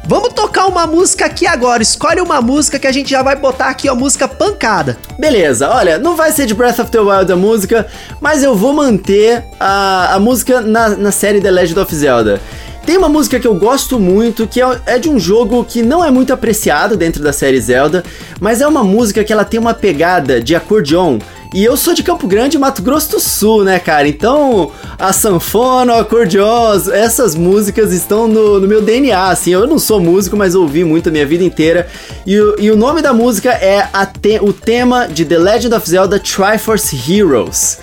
[0.05, 1.82] Vamos tocar uma música aqui agora.
[1.82, 4.96] Escolhe uma música que a gente já vai botar aqui, ó, música pancada.
[5.18, 7.86] Beleza, olha, não vai ser de Breath of the Wild a música,
[8.20, 12.40] mas eu vou manter a, a música na, na série The Legend of Zelda.
[12.84, 16.05] Tem uma música que eu gosto muito, que é, é de um jogo que não
[16.05, 18.03] é muito apreciado dentro da série Zelda,
[18.40, 21.20] mas é uma música que ela tem uma pegada de acordeon
[21.55, 24.09] E eu sou de Campo Grande, Mato Grosso do Sul, né, cara?
[24.09, 29.50] Então, a sanfona, o acordeon, essas músicas estão no, no, meu DNA, assim.
[29.50, 31.86] Eu não sou músico, mas ouvi muito a minha vida inteira.
[32.26, 33.86] E, e o nome da música é
[34.20, 37.80] te, o tema de The Legend of Zelda Triforce Heroes.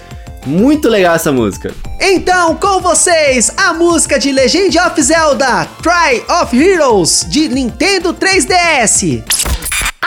[0.47, 1.71] Muito legal essa música.
[2.01, 9.21] Então, com vocês, a música de Legend of Zelda Try of Heroes de Nintendo 3DS.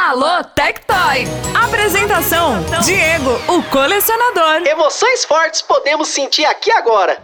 [0.05, 1.29] Alô, Tectoy!
[1.55, 4.67] Apresentação: Diego, o colecionador.
[4.67, 7.23] Emoções fortes podemos sentir aqui agora.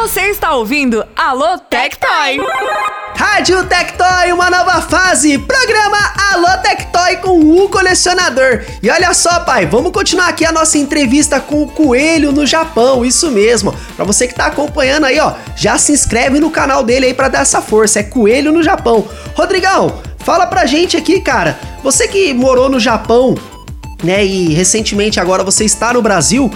[0.00, 2.38] Você está ouvindo Alô Tectoy.
[3.16, 5.36] Rádio Tectoy, uma nova fase.
[5.38, 5.98] Programa
[6.32, 8.64] Alô Tectoy com o colecionador.
[8.80, 13.04] E olha só, pai, vamos continuar aqui a nossa entrevista com o Coelho no Japão.
[13.04, 13.74] Isso mesmo.
[13.96, 17.28] Para você que tá acompanhando aí, ó, já se inscreve no canal dele aí para
[17.28, 17.98] dar essa força.
[17.98, 19.04] É Coelho no Japão.
[19.34, 21.58] Rodrigão, fala pra gente aqui, cara.
[21.82, 23.34] Você que morou no Japão,
[24.02, 26.48] né, e recentemente agora você está no Brasil,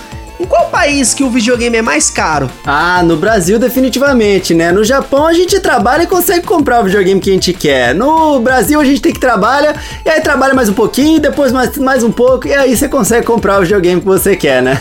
[0.42, 2.50] em qual país que o videogame é mais caro?
[2.66, 4.72] Ah, no Brasil definitivamente, né?
[4.72, 7.94] No Japão a gente trabalha e consegue comprar o videogame que a gente quer.
[7.94, 11.78] No Brasil a gente tem que trabalhar, e aí trabalha mais um pouquinho, depois mais,
[11.78, 14.78] mais um pouco, e aí você consegue comprar o videogame que você quer, né?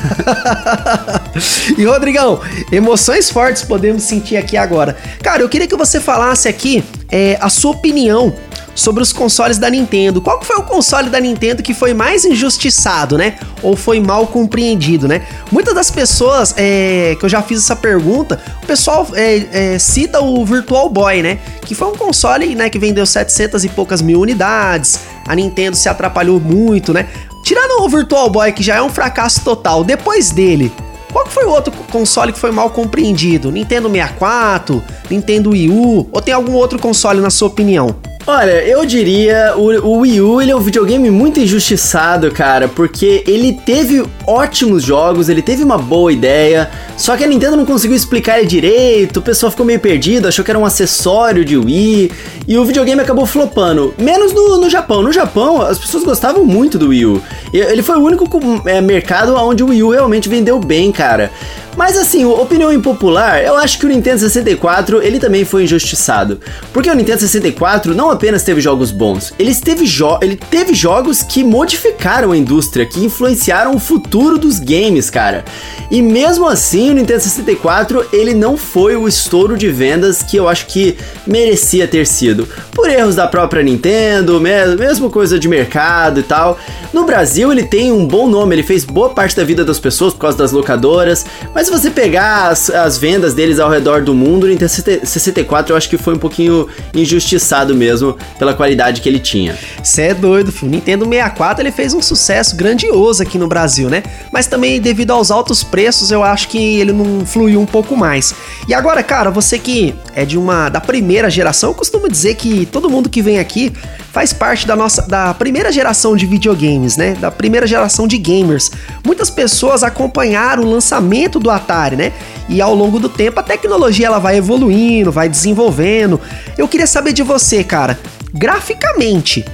[1.78, 2.42] e Rodrigão,
[2.72, 4.98] emoções fortes podemos sentir aqui agora.
[5.22, 8.34] Cara, eu queria que você falasse aqui é, a sua opinião
[8.74, 10.22] sobre os consoles da Nintendo.
[10.22, 13.36] Qual foi o console da Nintendo que foi mais injustiçado, né?
[13.62, 15.26] Ou foi mal compreendido, né?
[15.52, 20.22] Muitas das pessoas é, que eu já fiz essa pergunta, o pessoal é, é, cita
[20.22, 21.40] o Virtual Boy, né?
[21.66, 25.00] Que foi um console né, que vendeu 700 e poucas mil unidades.
[25.28, 27.08] A Nintendo se atrapalhou muito, né?
[27.44, 30.72] Tirando o Virtual Boy, que já é um fracasso total, depois dele,
[31.12, 33.52] qual foi o outro console que foi mal compreendido?
[33.52, 37.96] Nintendo 64, Nintendo Wii U, ou tem algum outro console na sua opinião?
[38.28, 43.24] Olha, eu diria o, o Wii U ele é um videogame muito injustiçado, cara, porque
[43.26, 47.98] ele teve ótimos jogos, ele teve uma boa ideia, só que a Nintendo não conseguiu
[47.98, 52.12] explicar ele direito, o pessoal ficou meio perdido, achou que era um acessório de Wii,
[52.48, 53.94] e o videogame acabou flopando.
[53.98, 55.02] Menos no, no Japão.
[55.02, 57.22] No Japão, as pessoas gostavam muito do Wii U.
[57.52, 58.28] Ele foi o único
[58.68, 61.32] é, mercado onde o Wii U realmente vendeu bem, cara.
[61.78, 66.40] Mas assim, opinião impopular, eu acho que o Nintendo 64 ele também foi injustiçado.
[66.74, 71.24] Porque o Nintendo 64 não apenas teve jogos bons, ele teve, jo ele teve jogos
[71.24, 75.46] que modificaram a indústria, que influenciaram o futuro dos games, cara.
[75.90, 80.48] E mesmo assim, o Nintendo 64 ele não foi o estouro de vendas que eu
[80.48, 80.98] acho que
[81.28, 82.48] merecia ter sido.
[82.72, 86.58] Por erros da própria Nintendo, mesmo, mesmo coisa de mercado e tal.
[86.94, 90.14] No Brasil ele tem um bom nome, ele fez boa parte da vida das pessoas
[90.14, 94.14] por causa das locadoras, mas se você pegar as, as vendas deles ao redor do
[94.14, 98.01] mundo, o Nintendo 64 eu acho que foi um pouquinho injustiçado mesmo
[98.38, 99.58] pela qualidade que ele tinha.
[99.82, 100.72] Você é doido, filho.
[100.72, 104.04] Nintendo 64 ele fez um sucesso grandioso aqui no Brasil, né?
[104.32, 108.34] Mas também devido aos altos preços, eu acho que ele não fluiu um pouco mais.
[108.68, 112.66] E agora, cara, você que é de uma da primeira geração, eu costumo dizer que
[112.66, 113.72] todo mundo que vem aqui
[114.12, 117.14] faz parte da nossa da primeira geração de videogames, né?
[117.14, 118.72] Da primeira geração de gamers.
[119.06, 122.14] Muitas pessoas acompanharam o lançamento do Atari, né?
[122.50, 126.20] E ao longo do tempo a tecnologia ela vai evoluindo, vai desenvolvendo.
[126.58, 127.91] Eu queria saber de você, cara,
[128.34, 129.46] graficamente,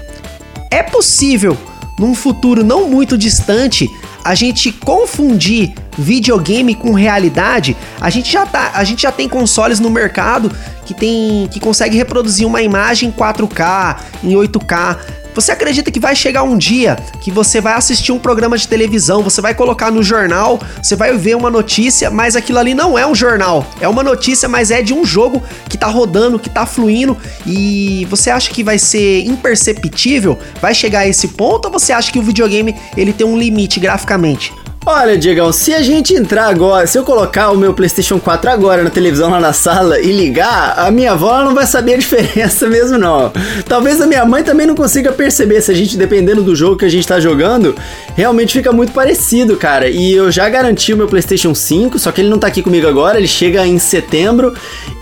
[0.71, 1.57] é possível
[1.99, 3.89] num futuro não muito distante,
[4.23, 9.79] a gente confundir videogame com realidade, a gente já tá, a gente já tem consoles
[9.79, 10.51] no mercado
[10.85, 14.97] que tem que consegue reproduzir uma imagem em 4K, em 8K.
[15.37, 19.21] Você acredita que vai chegar um dia que você vai assistir um programa de televisão,
[19.21, 23.05] você vai colocar no jornal, você vai ver uma notícia, mas aquilo ali não é
[23.05, 26.65] um jornal, é uma notícia, mas é de um jogo que tá rodando, que tá
[26.65, 27.15] fluindo
[27.45, 30.39] e você acha que vai ser imperceptível?
[30.59, 33.79] Vai chegar a esse ponto ou você acha que o videogame ele tem um limite
[33.79, 34.16] graficamente?
[34.89, 38.83] Olha, Diegão, se a gente entrar agora, se eu colocar o meu PlayStation 4 agora
[38.85, 42.67] na televisão lá na sala e ligar, a minha avó não vai saber a diferença
[42.67, 43.29] mesmo, não.
[43.67, 46.85] Talvez a minha mãe também não consiga perceber se a gente, dependendo do jogo que
[46.85, 47.75] a gente tá jogando,
[48.15, 49.89] realmente fica muito parecido, cara.
[49.89, 52.87] E eu já garanti o meu PlayStation 5, só que ele não tá aqui comigo
[52.87, 54.53] agora, ele chega em setembro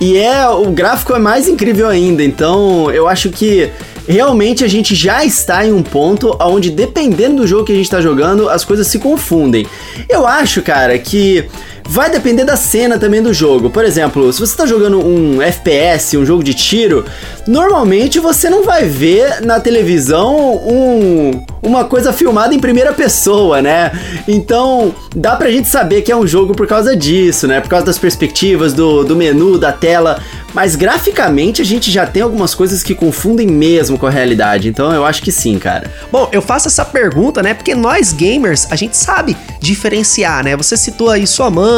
[0.01, 2.23] e é o gráfico é mais incrível ainda.
[2.23, 3.69] Então, eu acho que
[4.07, 7.85] realmente a gente já está em um ponto onde, dependendo do jogo que a gente
[7.85, 9.65] está jogando, as coisas se confundem.
[10.09, 11.45] Eu acho, cara, que
[11.87, 13.69] vai depender da cena também do jogo.
[13.69, 17.05] Por exemplo, se você está jogando um FPS, um jogo de tiro,
[17.47, 23.91] normalmente você não vai ver na televisão um, uma coisa filmada em primeira pessoa, né?
[24.27, 27.61] Então dá pra gente saber que é um jogo por causa disso, né?
[27.61, 30.21] Por causa das perspectivas, do, do menu, da tela.
[30.53, 34.69] Mas graficamente a gente já tem algumas coisas que confundem mesmo com a realidade.
[34.69, 35.91] Então eu acho que sim, cara.
[36.11, 37.53] Bom, eu faço essa pergunta, né?
[37.53, 40.55] Porque nós gamers, a gente sabe diferenciar, né?
[40.55, 41.74] Você citou aí sua mãe,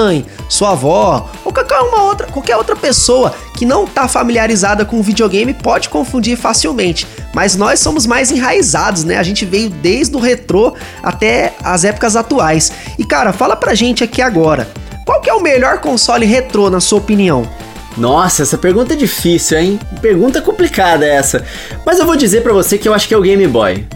[0.50, 5.04] sua avó, ou qualquer uma outra, qualquer outra pessoa que não tá familiarizada com o
[5.04, 7.08] videogame pode confundir facilmente.
[7.34, 9.18] Mas nós somos mais enraizados, né?
[9.18, 10.74] A gente veio desde o retrô
[11.04, 12.72] até as épocas atuais.
[12.98, 14.68] E cara, fala pra gente aqui agora.
[15.06, 17.48] Qual que é o melhor console retrô na sua opinião?
[17.98, 19.80] Nossa, essa pergunta é difícil, hein?
[20.02, 21.44] Pergunta complicada essa.
[21.86, 23.88] Mas eu vou dizer para você que eu acho que é o Game Boy.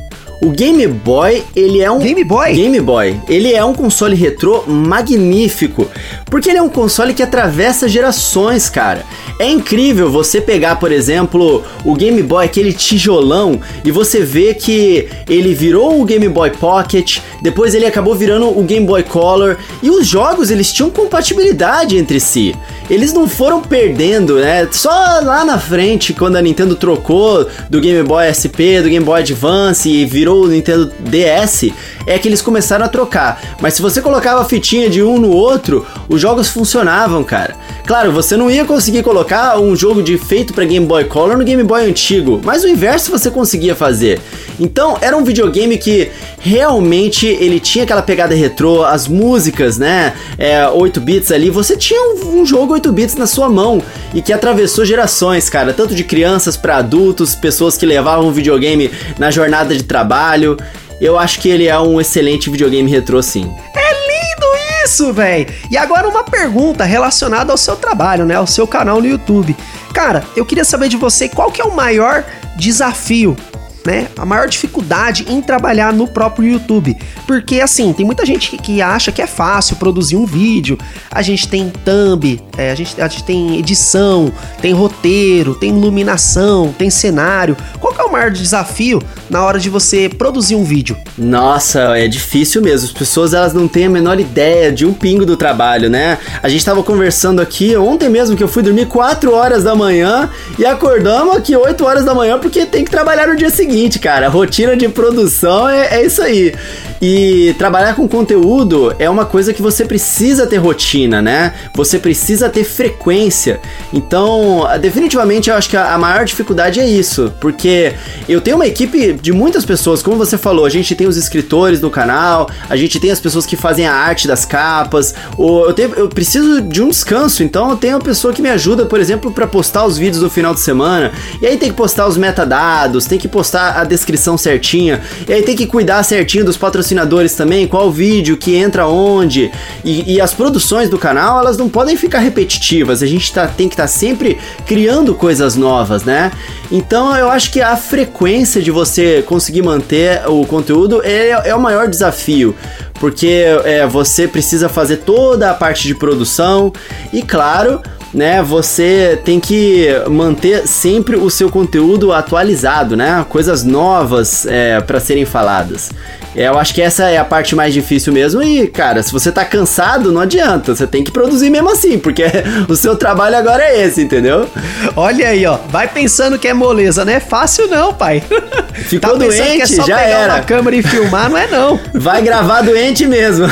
[0.44, 2.54] O Game Boy, ele é um Game Boy.
[2.54, 3.20] Game Boy.
[3.30, 5.88] Ele é um console retrô magnífico,
[6.26, 9.04] porque ele é um console que atravessa gerações, cara.
[9.42, 15.10] É incrível você pegar, por exemplo, o Game Boy, aquele tijolão, e você vê que
[15.28, 19.90] ele virou o Game Boy Pocket, depois ele acabou virando o Game Boy Color, e
[19.90, 22.54] os jogos eles tinham compatibilidade entre si.
[22.88, 24.68] Eles não foram perdendo, né?
[24.70, 29.22] Só lá na frente, quando a Nintendo trocou do Game Boy SP, do Game Boy
[29.22, 31.72] Advance e virou o Nintendo DS,
[32.06, 33.42] é que eles começaram a trocar.
[33.60, 37.56] Mas se você colocava a fitinha de um no outro, os jogos funcionavam, cara.
[37.88, 41.44] Claro, você não ia conseguir colocar um jogo de feito para Game Boy Color no
[41.44, 44.20] Game Boy antigo, mas o inverso você conseguia fazer.
[44.60, 50.14] Então, era um videogame que realmente ele tinha aquela pegada retrô, as músicas, né?
[50.38, 53.82] É, 8 bits ali, você tinha um, um jogo 8 bits na sua mão
[54.14, 58.92] e que atravessou gerações, cara, tanto de crianças para adultos, pessoas que levavam o videogame
[59.18, 60.58] na jornada de trabalho.
[61.00, 63.50] Eu acho que ele é um excelente videogame retrô, sim.
[63.76, 64.61] É lindo
[64.92, 65.48] isso, velho!
[65.70, 68.36] E agora uma pergunta relacionada ao seu trabalho, né?
[68.36, 69.56] Ao seu canal no YouTube.
[69.94, 72.26] Cara, eu queria saber de você qual que é o maior
[72.58, 73.38] desafio
[73.86, 76.96] né, a maior dificuldade em trabalhar no próprio YouTube.
[77.26, 80.78] Porque assim, tem muita gente que acha que é fácil produzir um vídeo.
[81.10, 86.74] A gente tem thumb, é, a, gente, a gente tem edição, tem roteiro, tem iluminação,
[86.78, 87.56] tem cenário.
[87.80, 90.98] Qual é o maior desafio na hora de você produzir um vídeo?
[91.18, 92.88] Nossa, é difícil mesmo.
[92.88, 96.18] As pessoas elas não têm a menor ideia de um pingo do trabalho, né?
[96.42, 100.30] A gente tava conversando aqui ontem mesmo que eu fui dormir 4 horas da manhã
[100.58, 104.28] e acordamos aqui 8 horas da manhã porque tem que trabalhar no dia seguinte, cara.
[104.28, 106.54] A rotina de produção é, é isso aí.
[107.02, 111.56] E trabalhar com conteúdo é uma coisa que você precisa ter rotina, né?
[111.74, 113.60] Você precisa ter frequência.
[113.92, 117.94] Então, definitivamente eu acho que a maior dificuldade é isso, porque
[118.30, 121.80] eu tenho uma equipe de muitas pessoas, como você falou, a gente tem os escritores
[121.80, 125.74] do canal, a gente tem as pessoas que fazem a arte das capas, ou eu,
[125.74, 129.00] tenho, eu preciso de um descanso, então eu tenho uma pessoa que me ajuda, por
[129.00, 132.16] exemplo, para postar os vídeos do final de semana, e aí tem que postar os
[132.16, 136.91] metadados, tem que postar a descrição certinha, e aí tem que cuidar certinho dos patrocinadores
[137.36, 138.38] também, qual vídeo?
[138.38, 139.52] Que entra onde,
[139.84, 143.68] e, e as produções do canal, elas não podem ficar repetitivas, a gente tá, tem
[143.68, 146.32] que estar tá sempre criando coisas novas, né?
[146.72, 151.60] Então eu acho que a frequência de você conseguir manter o conteúdo é, é o
[151.60, 152.56] maior desafio,
[153.00, 156.72] porque é, você precisa fazer toda a parte de produção.
[157.12, 157.82] E, claro,
[158.14, 165.00] né, você tem que manter sempre o seu conteúdo atualizado, né, coisas novas é, para
[165.00, 165.90] serem faladas.
[166.36, 168.42] É, eu acho que essa é a parte mais difícil mesmo.
[168.42, 170.74] E, cara, se você tá cansado, não adianta.
[170.74, 172.24] Você tem que produzir mesmo assim, porque
[172.70, 174.48] o seu trabalho agora é esse, entendeu?
[174.96, 175.58] Olha aí, ó.
[175.70, 178.24] Vai pensando que é moleza, não é fácil não, pai.
[178.74, 180.34] Ficou tá doente, que é só já pegar era.
[180.36, 181.80] uma câmera e filmar, não é não.
[181.94, 183.48] Vai gravar doente mesmo.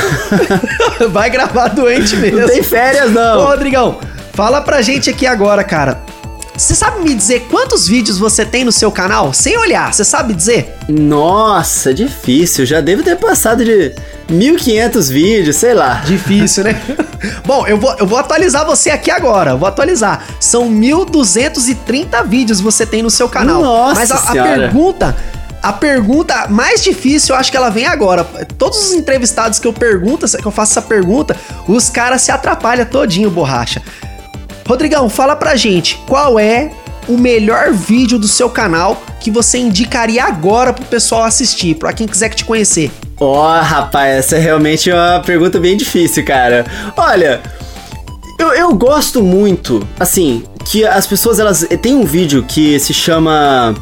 [1.10, 2.40] Vai gravar doente mesmo.
[2.40, 3.40] Não tem férias não.
[3.40, 3.98] Ô, Rodrigão,
[4.32, 6.00] fala pra gente aqui agora, cara.
[6.60, 9.32] Você sabe me dizer quantos vídeos você tem no seu canal?
[9.32, 10.76] Sem olhar, você sabe dizer?
[10.90, 12.66] Nossa, difícil.
[12.66, 13.94] Já devo ter passado de
[14.28, 16.02] 1500 vídeos, sei lá.
[16.04, 16.78] Difícil, né?
[17.46, 19.56] Bom, eu vou, eu vou atualizar você aqui agora.
[19.56, 20.22] vou atualizar.
[20.38, 23.62] São 1230 vídeos você tem no seu canal.
[23.62, 25.16] Nossa Mas a, a pergunta
[25.62, 28.22] a pergunta mais difícil, eu acho que ela vem agora.
[28.58, 31.34] Todos os entrevistados que eu pergunto, que eu faço essa pergunta,
[31.66, 33.82] os caras se atrapalham todinho, borracha.
[34.70, 36.70] Rodrigão, fala pra gente, qual é
[37.08, 42.06] o melhor vídeo do seu canal que você indicaria agora pro pessoal assistir, pra quem
[42.06, 42.88] quiser te conhecer?
[43.18, 46.64] Ó, oh, rapaz, essa é realmente uma pergunta bem difícil, cara.
[46.96, 47.40] Olha,
[48.38, 51.66] eu, eu gosto muito, assim, que as pessoas, elas...
[51.82, 53.74] Tem um vídeo que se chama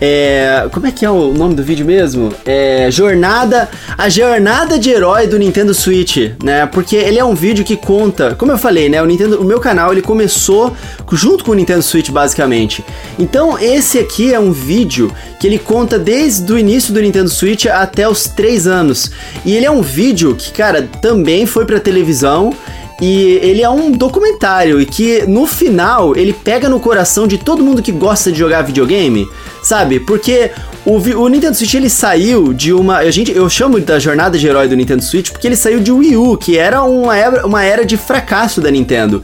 [0.00, 2.32] é, como é que é o nome do vídeo mesmo?
[2.46, 6.66] É Jornada, a jornada de herói do Nintendo Switch, né?
[6.66, 9.02] Porque ele é um vídeo que conta, como eu falei, né?
[9.02, 10.74] O Nintendo, o meu canal ele começou
[11.12, 12.84] junto com o Nintendo Switch basicamente.
[13.18, 17.66] Então esse aqui é um vídeo que ele conta desde o início do Nintendo Switch
[17.66, 19.10] até os 3 anos.
[19.44, 22.52] E ele é um vídeo que, cara, também foi para televisão
[23.00, 27.62] e ele é um documentário e que no final ele pega no coração de todo
[27.62, 29.26] mundo que gosta de jogar videogame,
[29.62, 29.98] sabe?
[29.98, 30.50] Porque
[30.84, 32.98] o, o, Nintendo Switch ele saiu de uma.
[32.98, 35.90] A gente, eu chamo da jornada de herói do Nintendo Switch porque ele saiu de
[35.90, 39.22] Wii U, que era uma era, uma era de fracasso da Nintendo.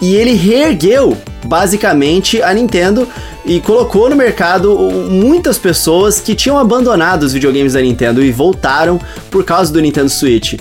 [0.00, 3.08] E ele reergueu basicamente a Nintendo
[3.44, 4.76] e colocou no mercado
[5.10, 9.00] muitas pessoas que tinham abandonado os videogames da Nintendo e voltaram
[9.30, 10.54] por causa do Nintendo Switch.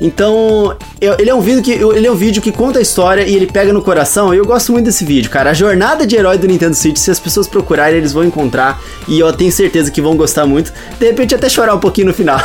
[0.00, 3.22] Então, eu, ele é um vídeo que ele é um vídeo que conta a história
[3.22, 4.34] e ele pega no coração.
[4.34, 5.50] E eu gosto muito desse vídeo, cara.
[5.50, 9.18] A jornada de herói do Nintendo Switch, se as pessoas procurarem, eles vão encontrar e
[9.18, 10.72] eu tenho certeza que vão gostar muito.
[10.98, 12.38] De repente até chorar um pouquinho no final.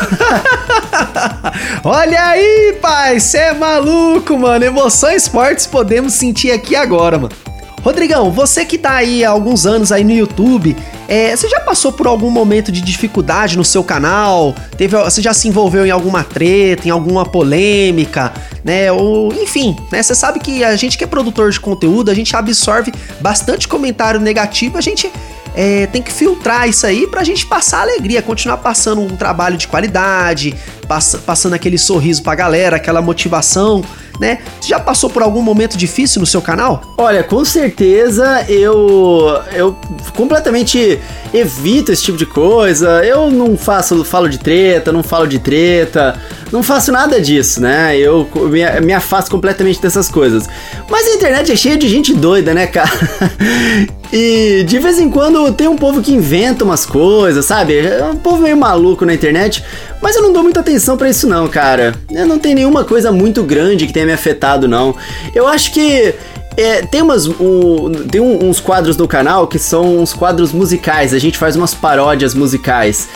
[1.84, 4.64] Olha aí, pai, você é maluco, mano.
[4.66, 7.49] Emoções fortes podemos sentir aqui agora, mano.
[7.82, 10.76] Rodrigão, você que tá aí há alguns anos aí no YouTube,
[11.08, 14.54] é, você já passou por algum momento de dificuldade no seu canal?
[14.78, 18.92] Teve, você já se envolveu em alguma treta, em alguma polêmica, né?
[18.92, 20.04] Ou, enfim, né?
[20.04, 24.20] Você sabe que a gente que é produtor de conteúdo, a gente absorve bastante comentário
[24.20, 25.10] negativo, a gente
[25.56, 29.68] é, tem que filtrar isso aí pra gente passar alegria, continuar passando um trabalho de
[29.68, 30.54] qualidade,
[30.88, 33.84] pass passando aquele sorriso pra galera, aquela motivação
[34.20, 34.40] né?
[34.60, 36.82] Você já passou por algum momento difícil no seu canal?
[36.98, 39.76] Olha, com certeza eu eu
[40.16, 41.00] completamente
[41.34, 43.04] evito esse tipo de coisa.
[43.06, 46.20] Eu não faço falo de treta, não falo de treta,
[46.52, 47.98] não faço nada disso, né?
[47.98, 50.48] Eu me, me afasto completamente dessas coisas.
[50.90, 52.90] Mas a internet é cheia de gente doida, né, cara?
[54.12, 57.78] E de vez em quando tem um povo que inventa umas coisas, sabe?
[57.78, 59.64] É um povo meio maluco na internet,
[60.02, 61.94] mas eu não dou muita atenção para isso não, cara.
[62.12, 64.96] Eu não tem nenhuma coisa muito grande que tenha me afetado não.
[65.34, 66.14] Eu acho que
[66.58, 71.20] é, tem, umas, um, tem uns quadros no canal que são uns quadros musicais, a
[71.20, 73.08] gente faz umas paródias musicais.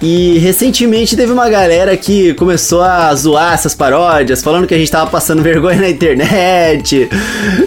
[0.00, 4.90] E recentemente teve uma galera que começou a zoar essas paródias, falando que a gente
[4.90, 7.08] tava passando vergonha na internet,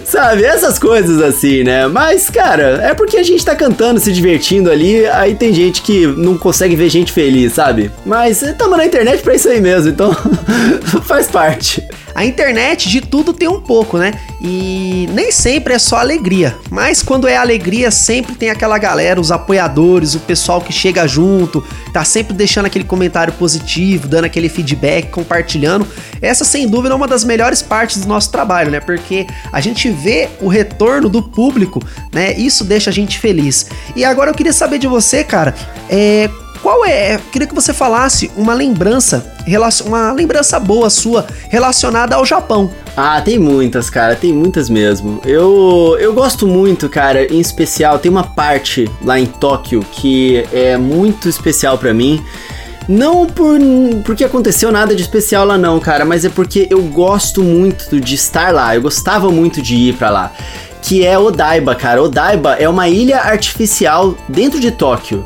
[0.05, 0.43] sabe?
[0.43, 1.87] Essas coisas assim, né?
[1.87, 6.07] Mas, cara, é porque a gente tá cantando, se divertindo ali, aí tem gente que
[6.07, 7.91] não consegue ver gente feliz, sabe?
[8.05, 10.15] Mas estamos na internet pra isso aí mesmo, então
[11.03, 11.85] faz parte.
[12.13, 14.13] A internet de tudo tem um pouco, né?
[14.41, 19.31] E nem sempre é só alegria, mas quando é alegria, sempre tem aquela galera, os
[19.31, 25.09] apoiadores, o pessoal que chega junto, tá sempre deixando aquele comentário positivo, dando aquele feedback,
[25.09, 25.87] compartilhando.
[26.21, 28.79] Essa, sem dúvida, é uma das melhores partes do nosso trabalho, né?
[28.79, 31.81] Porque a gente vê o retorno do público,
[32.11, 32.33] né?
[32.33, 33.67] Isso deixa a gente feliz.
[33.95, 35.53] E agora eu queria saber de você, cara,
[35.89, 36.29] é,
[36.61, 37.19] qual é?
[37.31, 39.33] Queria que você falasse uma lembrança,
[39.85, 42.69] uma lembrança boa sua relacionada ao Japão.
[42.95, 45.21] Ah, tem muitas, cara, tem muitas mesmo.
[45.25, 50.77] Eu, eu gosto muito, cara, em especial, tem uma parte lá em Tóquio que é
[50.77, 52.23] muito especial para mim.
[52.87, 53.59] Não por
[54.03, 58.15] porque aconteceu nada de especial lá não, cara, mas é porque eu gosto muito de
[58.15, 58.75] estar lá.
[58.75, 60.31] Eu gostava muito de ir para lá.
[60.81, 62.01] Que é Odaiba, cara.
[62.01, 65.25] Odaiba é uma ilha artificial dentro de Tóquio.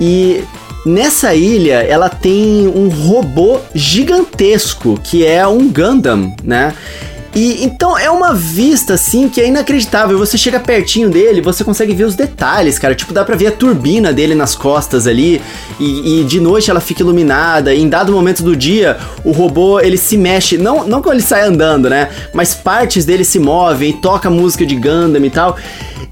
[0.00, 0.42] E
[0.86, 6.72] Nessa ilha, ela tem um robô gigantesco, que é um Gundam, né?
[7.34, 10.16] E então é uma vista assim que é inacreditável.
[10.16, 12.94] Você chega pertinho dele, você consegue ver os detalhes, cara.
[12.94, 15.42] Tipo, dá pra ver a turbina dele nas costas ali.
[15.80, 17.74] E, e de noite ela fica iluminada.
[17.74, 20.56] Em dado momento do dia, o robô ele se mexe.
[20.56, 22.10] Não, não quando ele sai andando, né?
[22.32, 25.56] Mas partes dele se movem, toca música de Gundam e tal.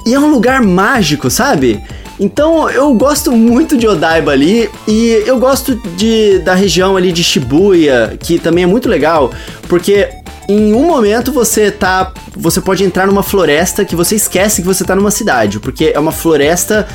[0.05, 1.81] E é um lugar mágico, sabe?
[2.19, 7.25] Então eu gosto muito de Odaiba ali e eu gosto de, da região ali de
[7.25, 9.33] Shibuya, que também é muito legal,
[9.69, 10.09] porque
[10.49, 12.13] em um momento você tá.
[12.37, 15.99] Você pode entrar numa floresta que você esquece que você tá numa cidade, porque é
[15.99, 16.87] uma floresta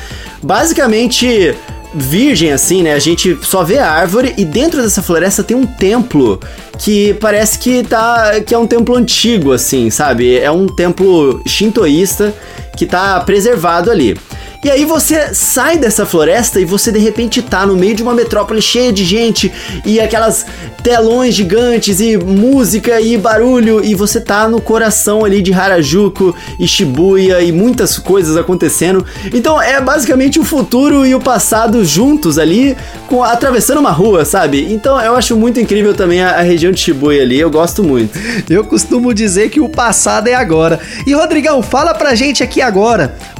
[0.41, 1.55] basicamente
[1.93, 2.93] virgem assim, né?
[2.93, 6.39] A gente só vê a árvore e dentro dessa floresta tem um templo
[6.77, 10.37] que parece que tá que é um templo antigo assim, sabe?
[10.37, 12.33] É um templo shintoísta
[12.79, 14.17] que tá preservado ali.
[14.61, 18.13] E aí você sai dessa floresta e você de repente tá no meio de uma
[18.13, 19.49] metrópole cheia de gente
[19.85, 20.45] e aquelas
[20.83, 26.67] telões gigantes e música e barulho e você tá no coração ali de Harajuku e
[26.67, 29.05] Shibuya e muitas coisas acontecendo.
[29.33, 32.75] Então é basicamente o futuro e o passado juntos ali,
[33.07, 34.73] com atravessando uma rua, sabe?
[34.73, 38.19] Então eu acho muito incrível também a, a região de Shibuya ali, eu gosto muito.
[38.49, 40.81] Eu costumo dizer que o passado é agora.
[41.07, 42.68] E Rodrigão, fala pra gente aqui agora,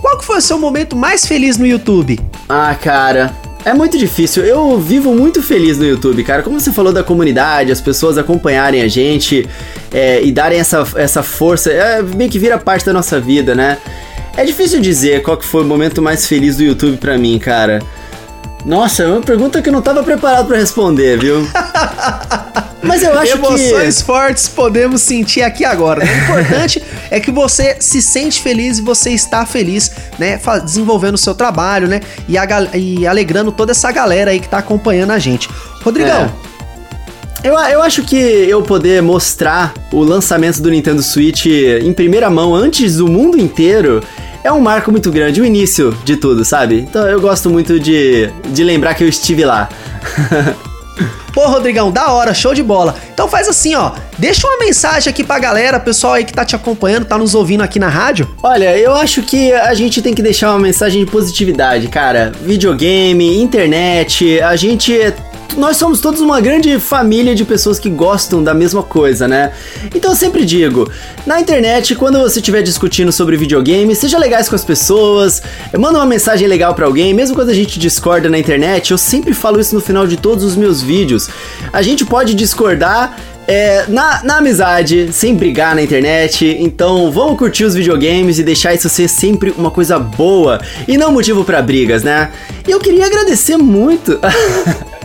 [0.01, 2.19] qual que foi o seu momento mais feliz no YouTube?
[2.47, 3.33] Ah, cara,
[3.65, 4.43] é muito difícil.
[4.43, 6.41] Eu vivo muito feliz no YouTube, cara.
[6.41, 9.47] Como você falou da comunidade, as pessoas acompanharem a gente
[9.91, 13.77] é, e darem essa, essa força, é, meio que vira parte da nossa vida, né?
[14.37, 17.79] É difícil dizer qual que foi o momento mais feliz do YouTube pra mim, cara.
[18.65, 21.45] Nossa, é uma pergunta que eu não tava preparado para responder, viu?
[22.81, 23.67] Mas eu acho Emoções que.
[23.67, 26.03] Emoções fortes podemos sentir aqui agora.
[26.03, 26.11] Né?
[26.11, 30.39] O importante é que você se sente feliz e você está feliz, né?
[30.63, 31.99] Desenvolvendo o seu trabalho, né?
[32.27, 32.35] E,
[32.77, 35.49] e alegrando toda essa galera aí que tá acompanhando a gente.
[35.81, 36.31] Rodrigão.
[36.45, 36.49] É.
[37.41, 42.53] Eu, eu acho que eu poder mostrar o lançamento do Nintendo Switch em primeira mão
[42.53, 44.03] antes do mundo inteiro
[44.43, 46.79] é um marco muito grande, o início de tudo, sabe?
[46.79, 49.69] Então eu gosto muito de, de lembrar que eu estive lá.
[51.33, 52.95] Pô, Rodrigão, da hora, show de bola.
[53.13, 56.55] Então faz assim, ó, deixa uma mensagem aqui pra galera, pessoal aí que tá te
[56.55, 58.27] acompanhando, tá nos ouvindo aqui na rádio.
[58.41, 62.31] Olha, eu acho que a gente tem que deixar uma mensagem de positividade, cara.
[62.41, 65.13] Videogame, internet, a gente
[65.57, 69.51] nós somos todos uma grande família de pessoas que gostam da mesma coisa, né?
[69.93, 70.89] Então eu sempre digo,
[71.25, 75.41] na internet, quando você estiver discutindo sobre videogame, seja legais com as pessoas,
[75.77, 79.33] manda uma mensagem legal para alguém, mesmo quando a gente discorda na internet, eu sempre
[79.33, 81.29] falo isso no final de todos os meus vídeos.
[81.73, 83.17] A gente pode discordar
[83.49, 86.55] é, na, na amizade, sem brigar na internet.
[86.59, 91.11] Então vamos curtir os videogames e deixar isso ser sempre uma coisa boa e não
[91.11, 92.31] motivo para brigas, né?
[92.67, 94.19] E eu queria agradecer muito.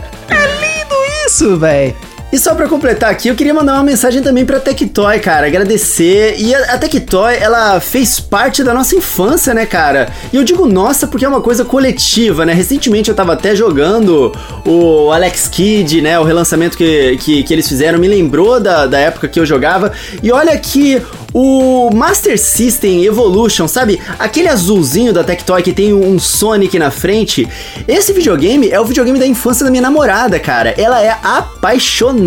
[1.27, 2.14] Isso, velho.
[2.35, 6.35] E só para completar aqui, eu queria mandar uma mensagem também pra Tectoy, cara, agradecer.
[6.37, 10.09] E a, a Tectoy, ela fez parte da nossa infância, né, cara?
[10.33, 12.53] E eu digo nossa porque é uma coisa coletiva, né?
[12.53, 14.33] Recentemente eu tava até jogando
[14.67, 16.19] o Alex Kidd, né?
[16.19, 19.93] O relançamento que, que, que eles fizeram me lembrou da, da época que eu jogava.
[20.21, 21.01] E olha que
[21.33, 24.01] o Master System Evolution, sabe?
[24.19, 27.47] Aquele azulzinho da Tectoy que tem um Sonic na frente.
[27.87, 30.75] Esse videogame é o videogame da infância da minha namorada, cara.
[30.77, 32.24] Ela é apaixonada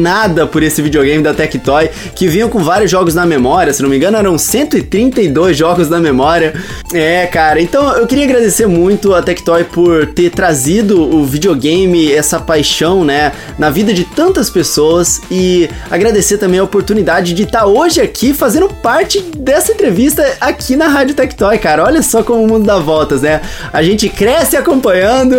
[0.52, 3.98] por esse videogame da Tectoy, que vinha com vários jogos na memória, se não me
[3.98, 6.54] engano, eram 132 jogos na memória.
[6.94, 12.40] É, cara, então eu queria agradecer muito a Tectoy por ter trazido o videogame, essa
[12.40, 18.02] paixão, né, na vida de tantas pessoas e agradecer também a oportunidade de estar hoje
[18.02, 21.84] aqui fazendo parte dessa entrevista aqui na Rádio Tectoy, cara.
[21.84, 23.42] Olha só como o mundo dá voltas, né?
[23.72, 25.38] A gente cresce acompanhando.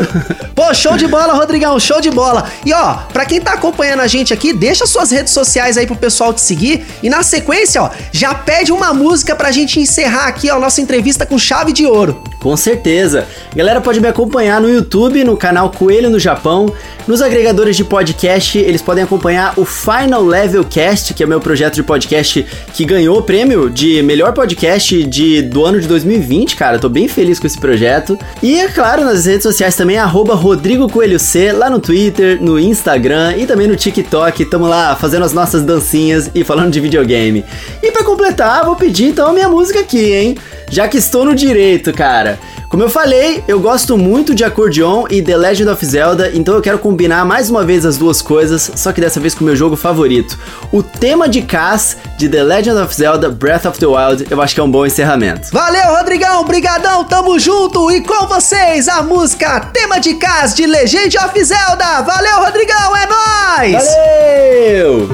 [0.55, 2.45] Pô, show de bola, Rodrigão, show de bola.
[2.65, 5.97] E ó, pra quem tá acompanhando a gente aqui, deixa suas redes sociais aí pro
[5.97, 6.85] pessoal te seguir.
[7.03, 11.27] E na sequência, ó, já pede uma música pra gente encerrar aqui, ó, nossa entrevista
[11.27, 12.23] com chave de ouro.
[12.41, 13.27] Com certeza.
[13.55, 16.73] Galera pode me acompanhar no YouTube, no canal Coelho no Japão,
[17.09, 21.41] nos agregadores de podcast, eles podem acompanhar o Final Level Cast, que é o meu
[21.41, 26.55] projeto de podcast que ganhou o prêmio de melhor podcast de, do ano de 2020,
[26.55, 26.79] cara.
[26.79, 28.19] Tô bem feliz com esse projeto.
[28.43, 32.59] E é claro, nas redes sociais também, arroba Rodrigo Coelho C, lá no Twitter, no
[32.59, 34.45] Instagram e também no TikTok.
[34.45, 37.43] Tamo lá fazendo as nossas dancinhas e falando de videogame.
[37.83, 40.37] E para completar, vou pedir então a minha música aqui, hein?
[40.71, 42.39] Já que estou no direito, cara cara.
[42.69, 46.61] Como eu falei, eu gosto muito de acordeon e The Legend of Zelda, então eu
[46.61, 49.57] quero combinar mais uma vez as duas coisas, só que dessa vez com o meu
[49.57, 50.39] jogo favorito.
[50.71, 54.55] O tema de Cass de The Legend of Zelda Breath of the Wild, eu acho
[54.55, 55.49] que é um bom encerramento.
[55.51, 61.17] Valeu, Rodrigão, brigadão, tamo junto e com vocês a música Tema de Cass de Legend
[61.19, 62.03] of Zelda.
[62.03, 63.85] Valeu, Rodrigão, é nóis!
[63.85, 65.09] Valeu!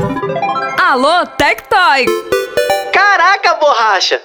[0.79, 2.07] Alô, Tectoy!
[2.93, 4.21] Caraca, borracha!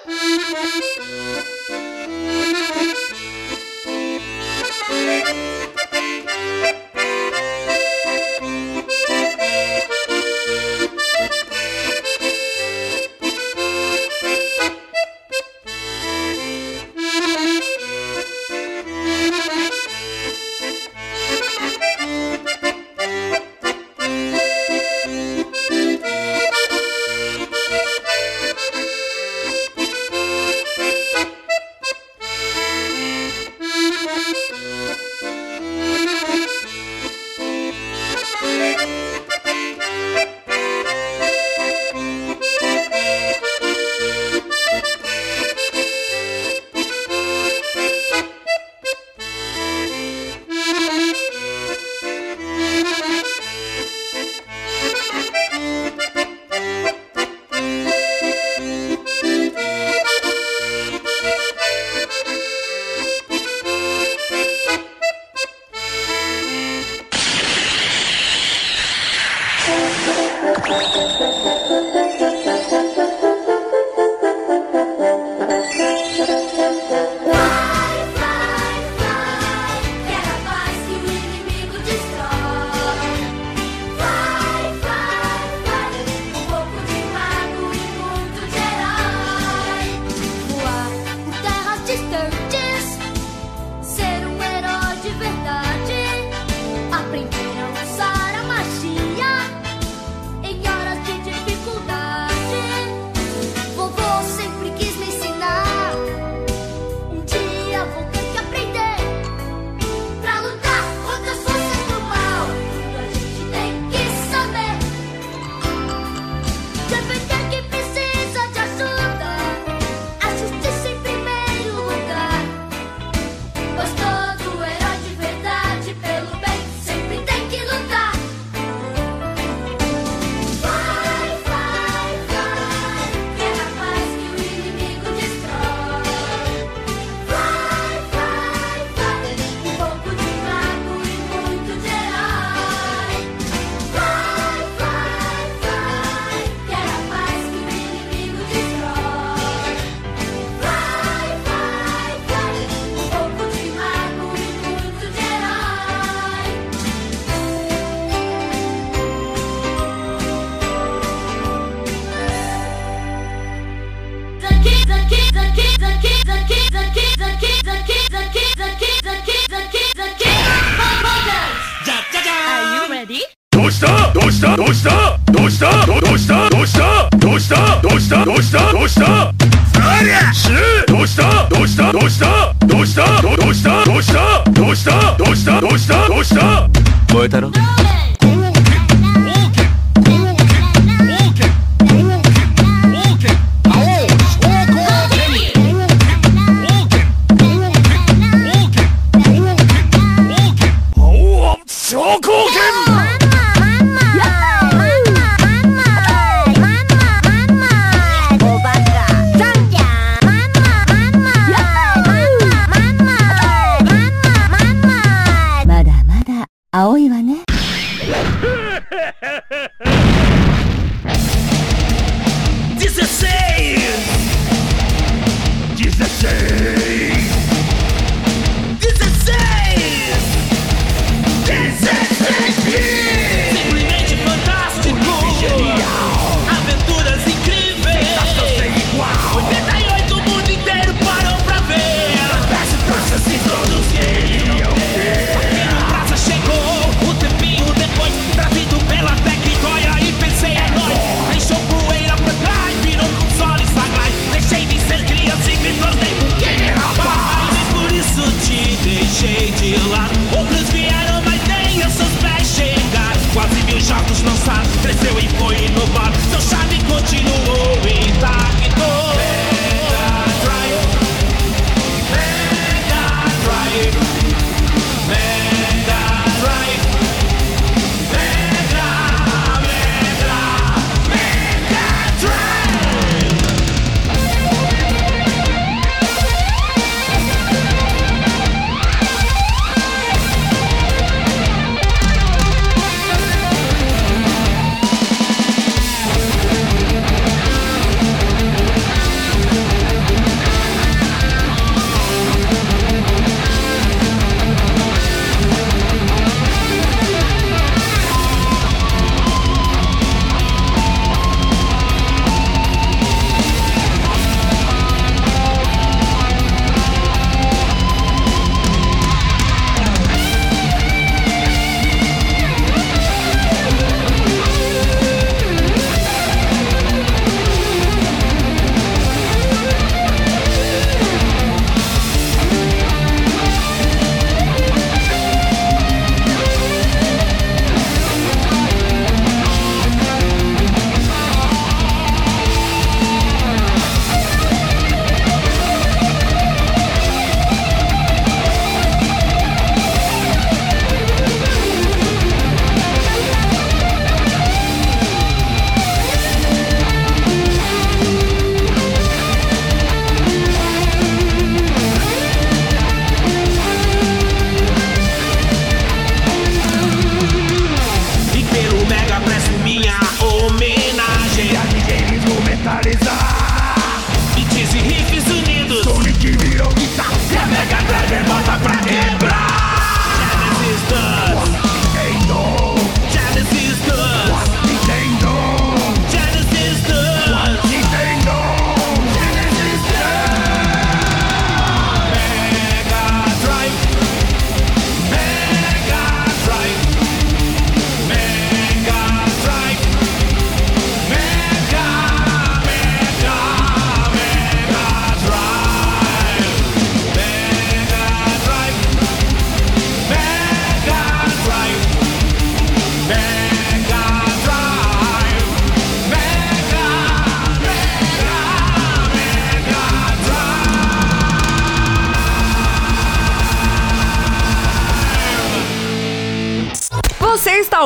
[263.89, 267.78] jogos lançados cresceu e foi inovar, Seu sabe e continuou.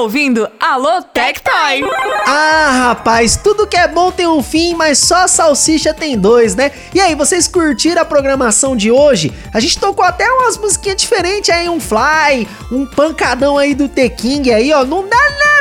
[0.03, 1.81] Ouvindo Alô Tectoy.
[2.27, 6.71] Ah, rapaz, tudo que é bom tem um fim, mas só salsicha tem dois, né?
[6.93, 9.31] E aí, vocês curtiram a programação de hoje?
[9.53, 14.51] A gente tocou até umas musiquinhas diferentes aí, um fly, um pancadão aí do T-King
[14.51, 15.52] aí, ó, não dá nada!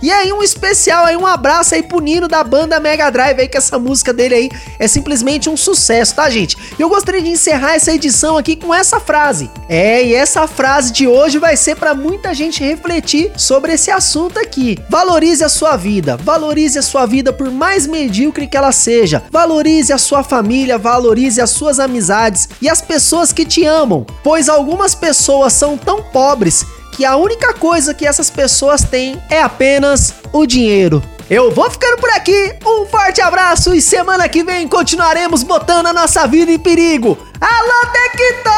[0.00, 3.48] E aí, um especial aí, um abraço aí pro Nino da banda Mega Drive aí,
[3.48, 6.56] que essa música dele aí é simplesmente um sucesso, tá, gente?
[6.78, 9.50] Eu gostaria de encerrar essa edição aqui com essa frase.
[9.68, 14.38] É, e essa frase de hoje vai ser para muita gente refletir sobre esse assunto
[14.38, 14.78] aqui.
[14.88, 19.22] Valorize a sua vida, valorize a sua vida por mais medíocre que ela seja.
[19.30, 24.48] Valorize a sua família, valorize as suas amizades e as pessoas que te amam, pois
[24.48, 30.14] algumas pessoas são tão pobres que a única coisa que essas pessoas têm é apenas
[30.32, 31.02] o dinheiro.
[31.28, 35.92] Eu vou ficando por aqui, um forte abraço e semana que vem continuaremos botando a
[35.92, 37.18] nossa vida em perigo.
[37.40, 38.52] Alô, Tectoy!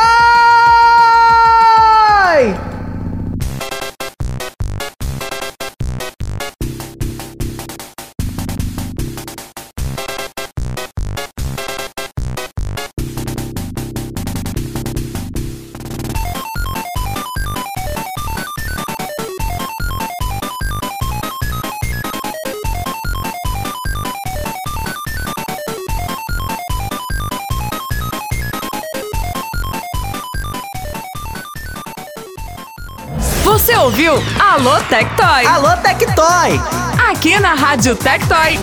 [33.95, 35.47] Ouviu Alô Tectoy?
[35.47, 36.61] Alô, Tectoy!
[37.09, 38.59] Aqui na Rádio Tectoy.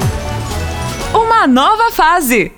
[1.14, 2.52] Uma nova fase.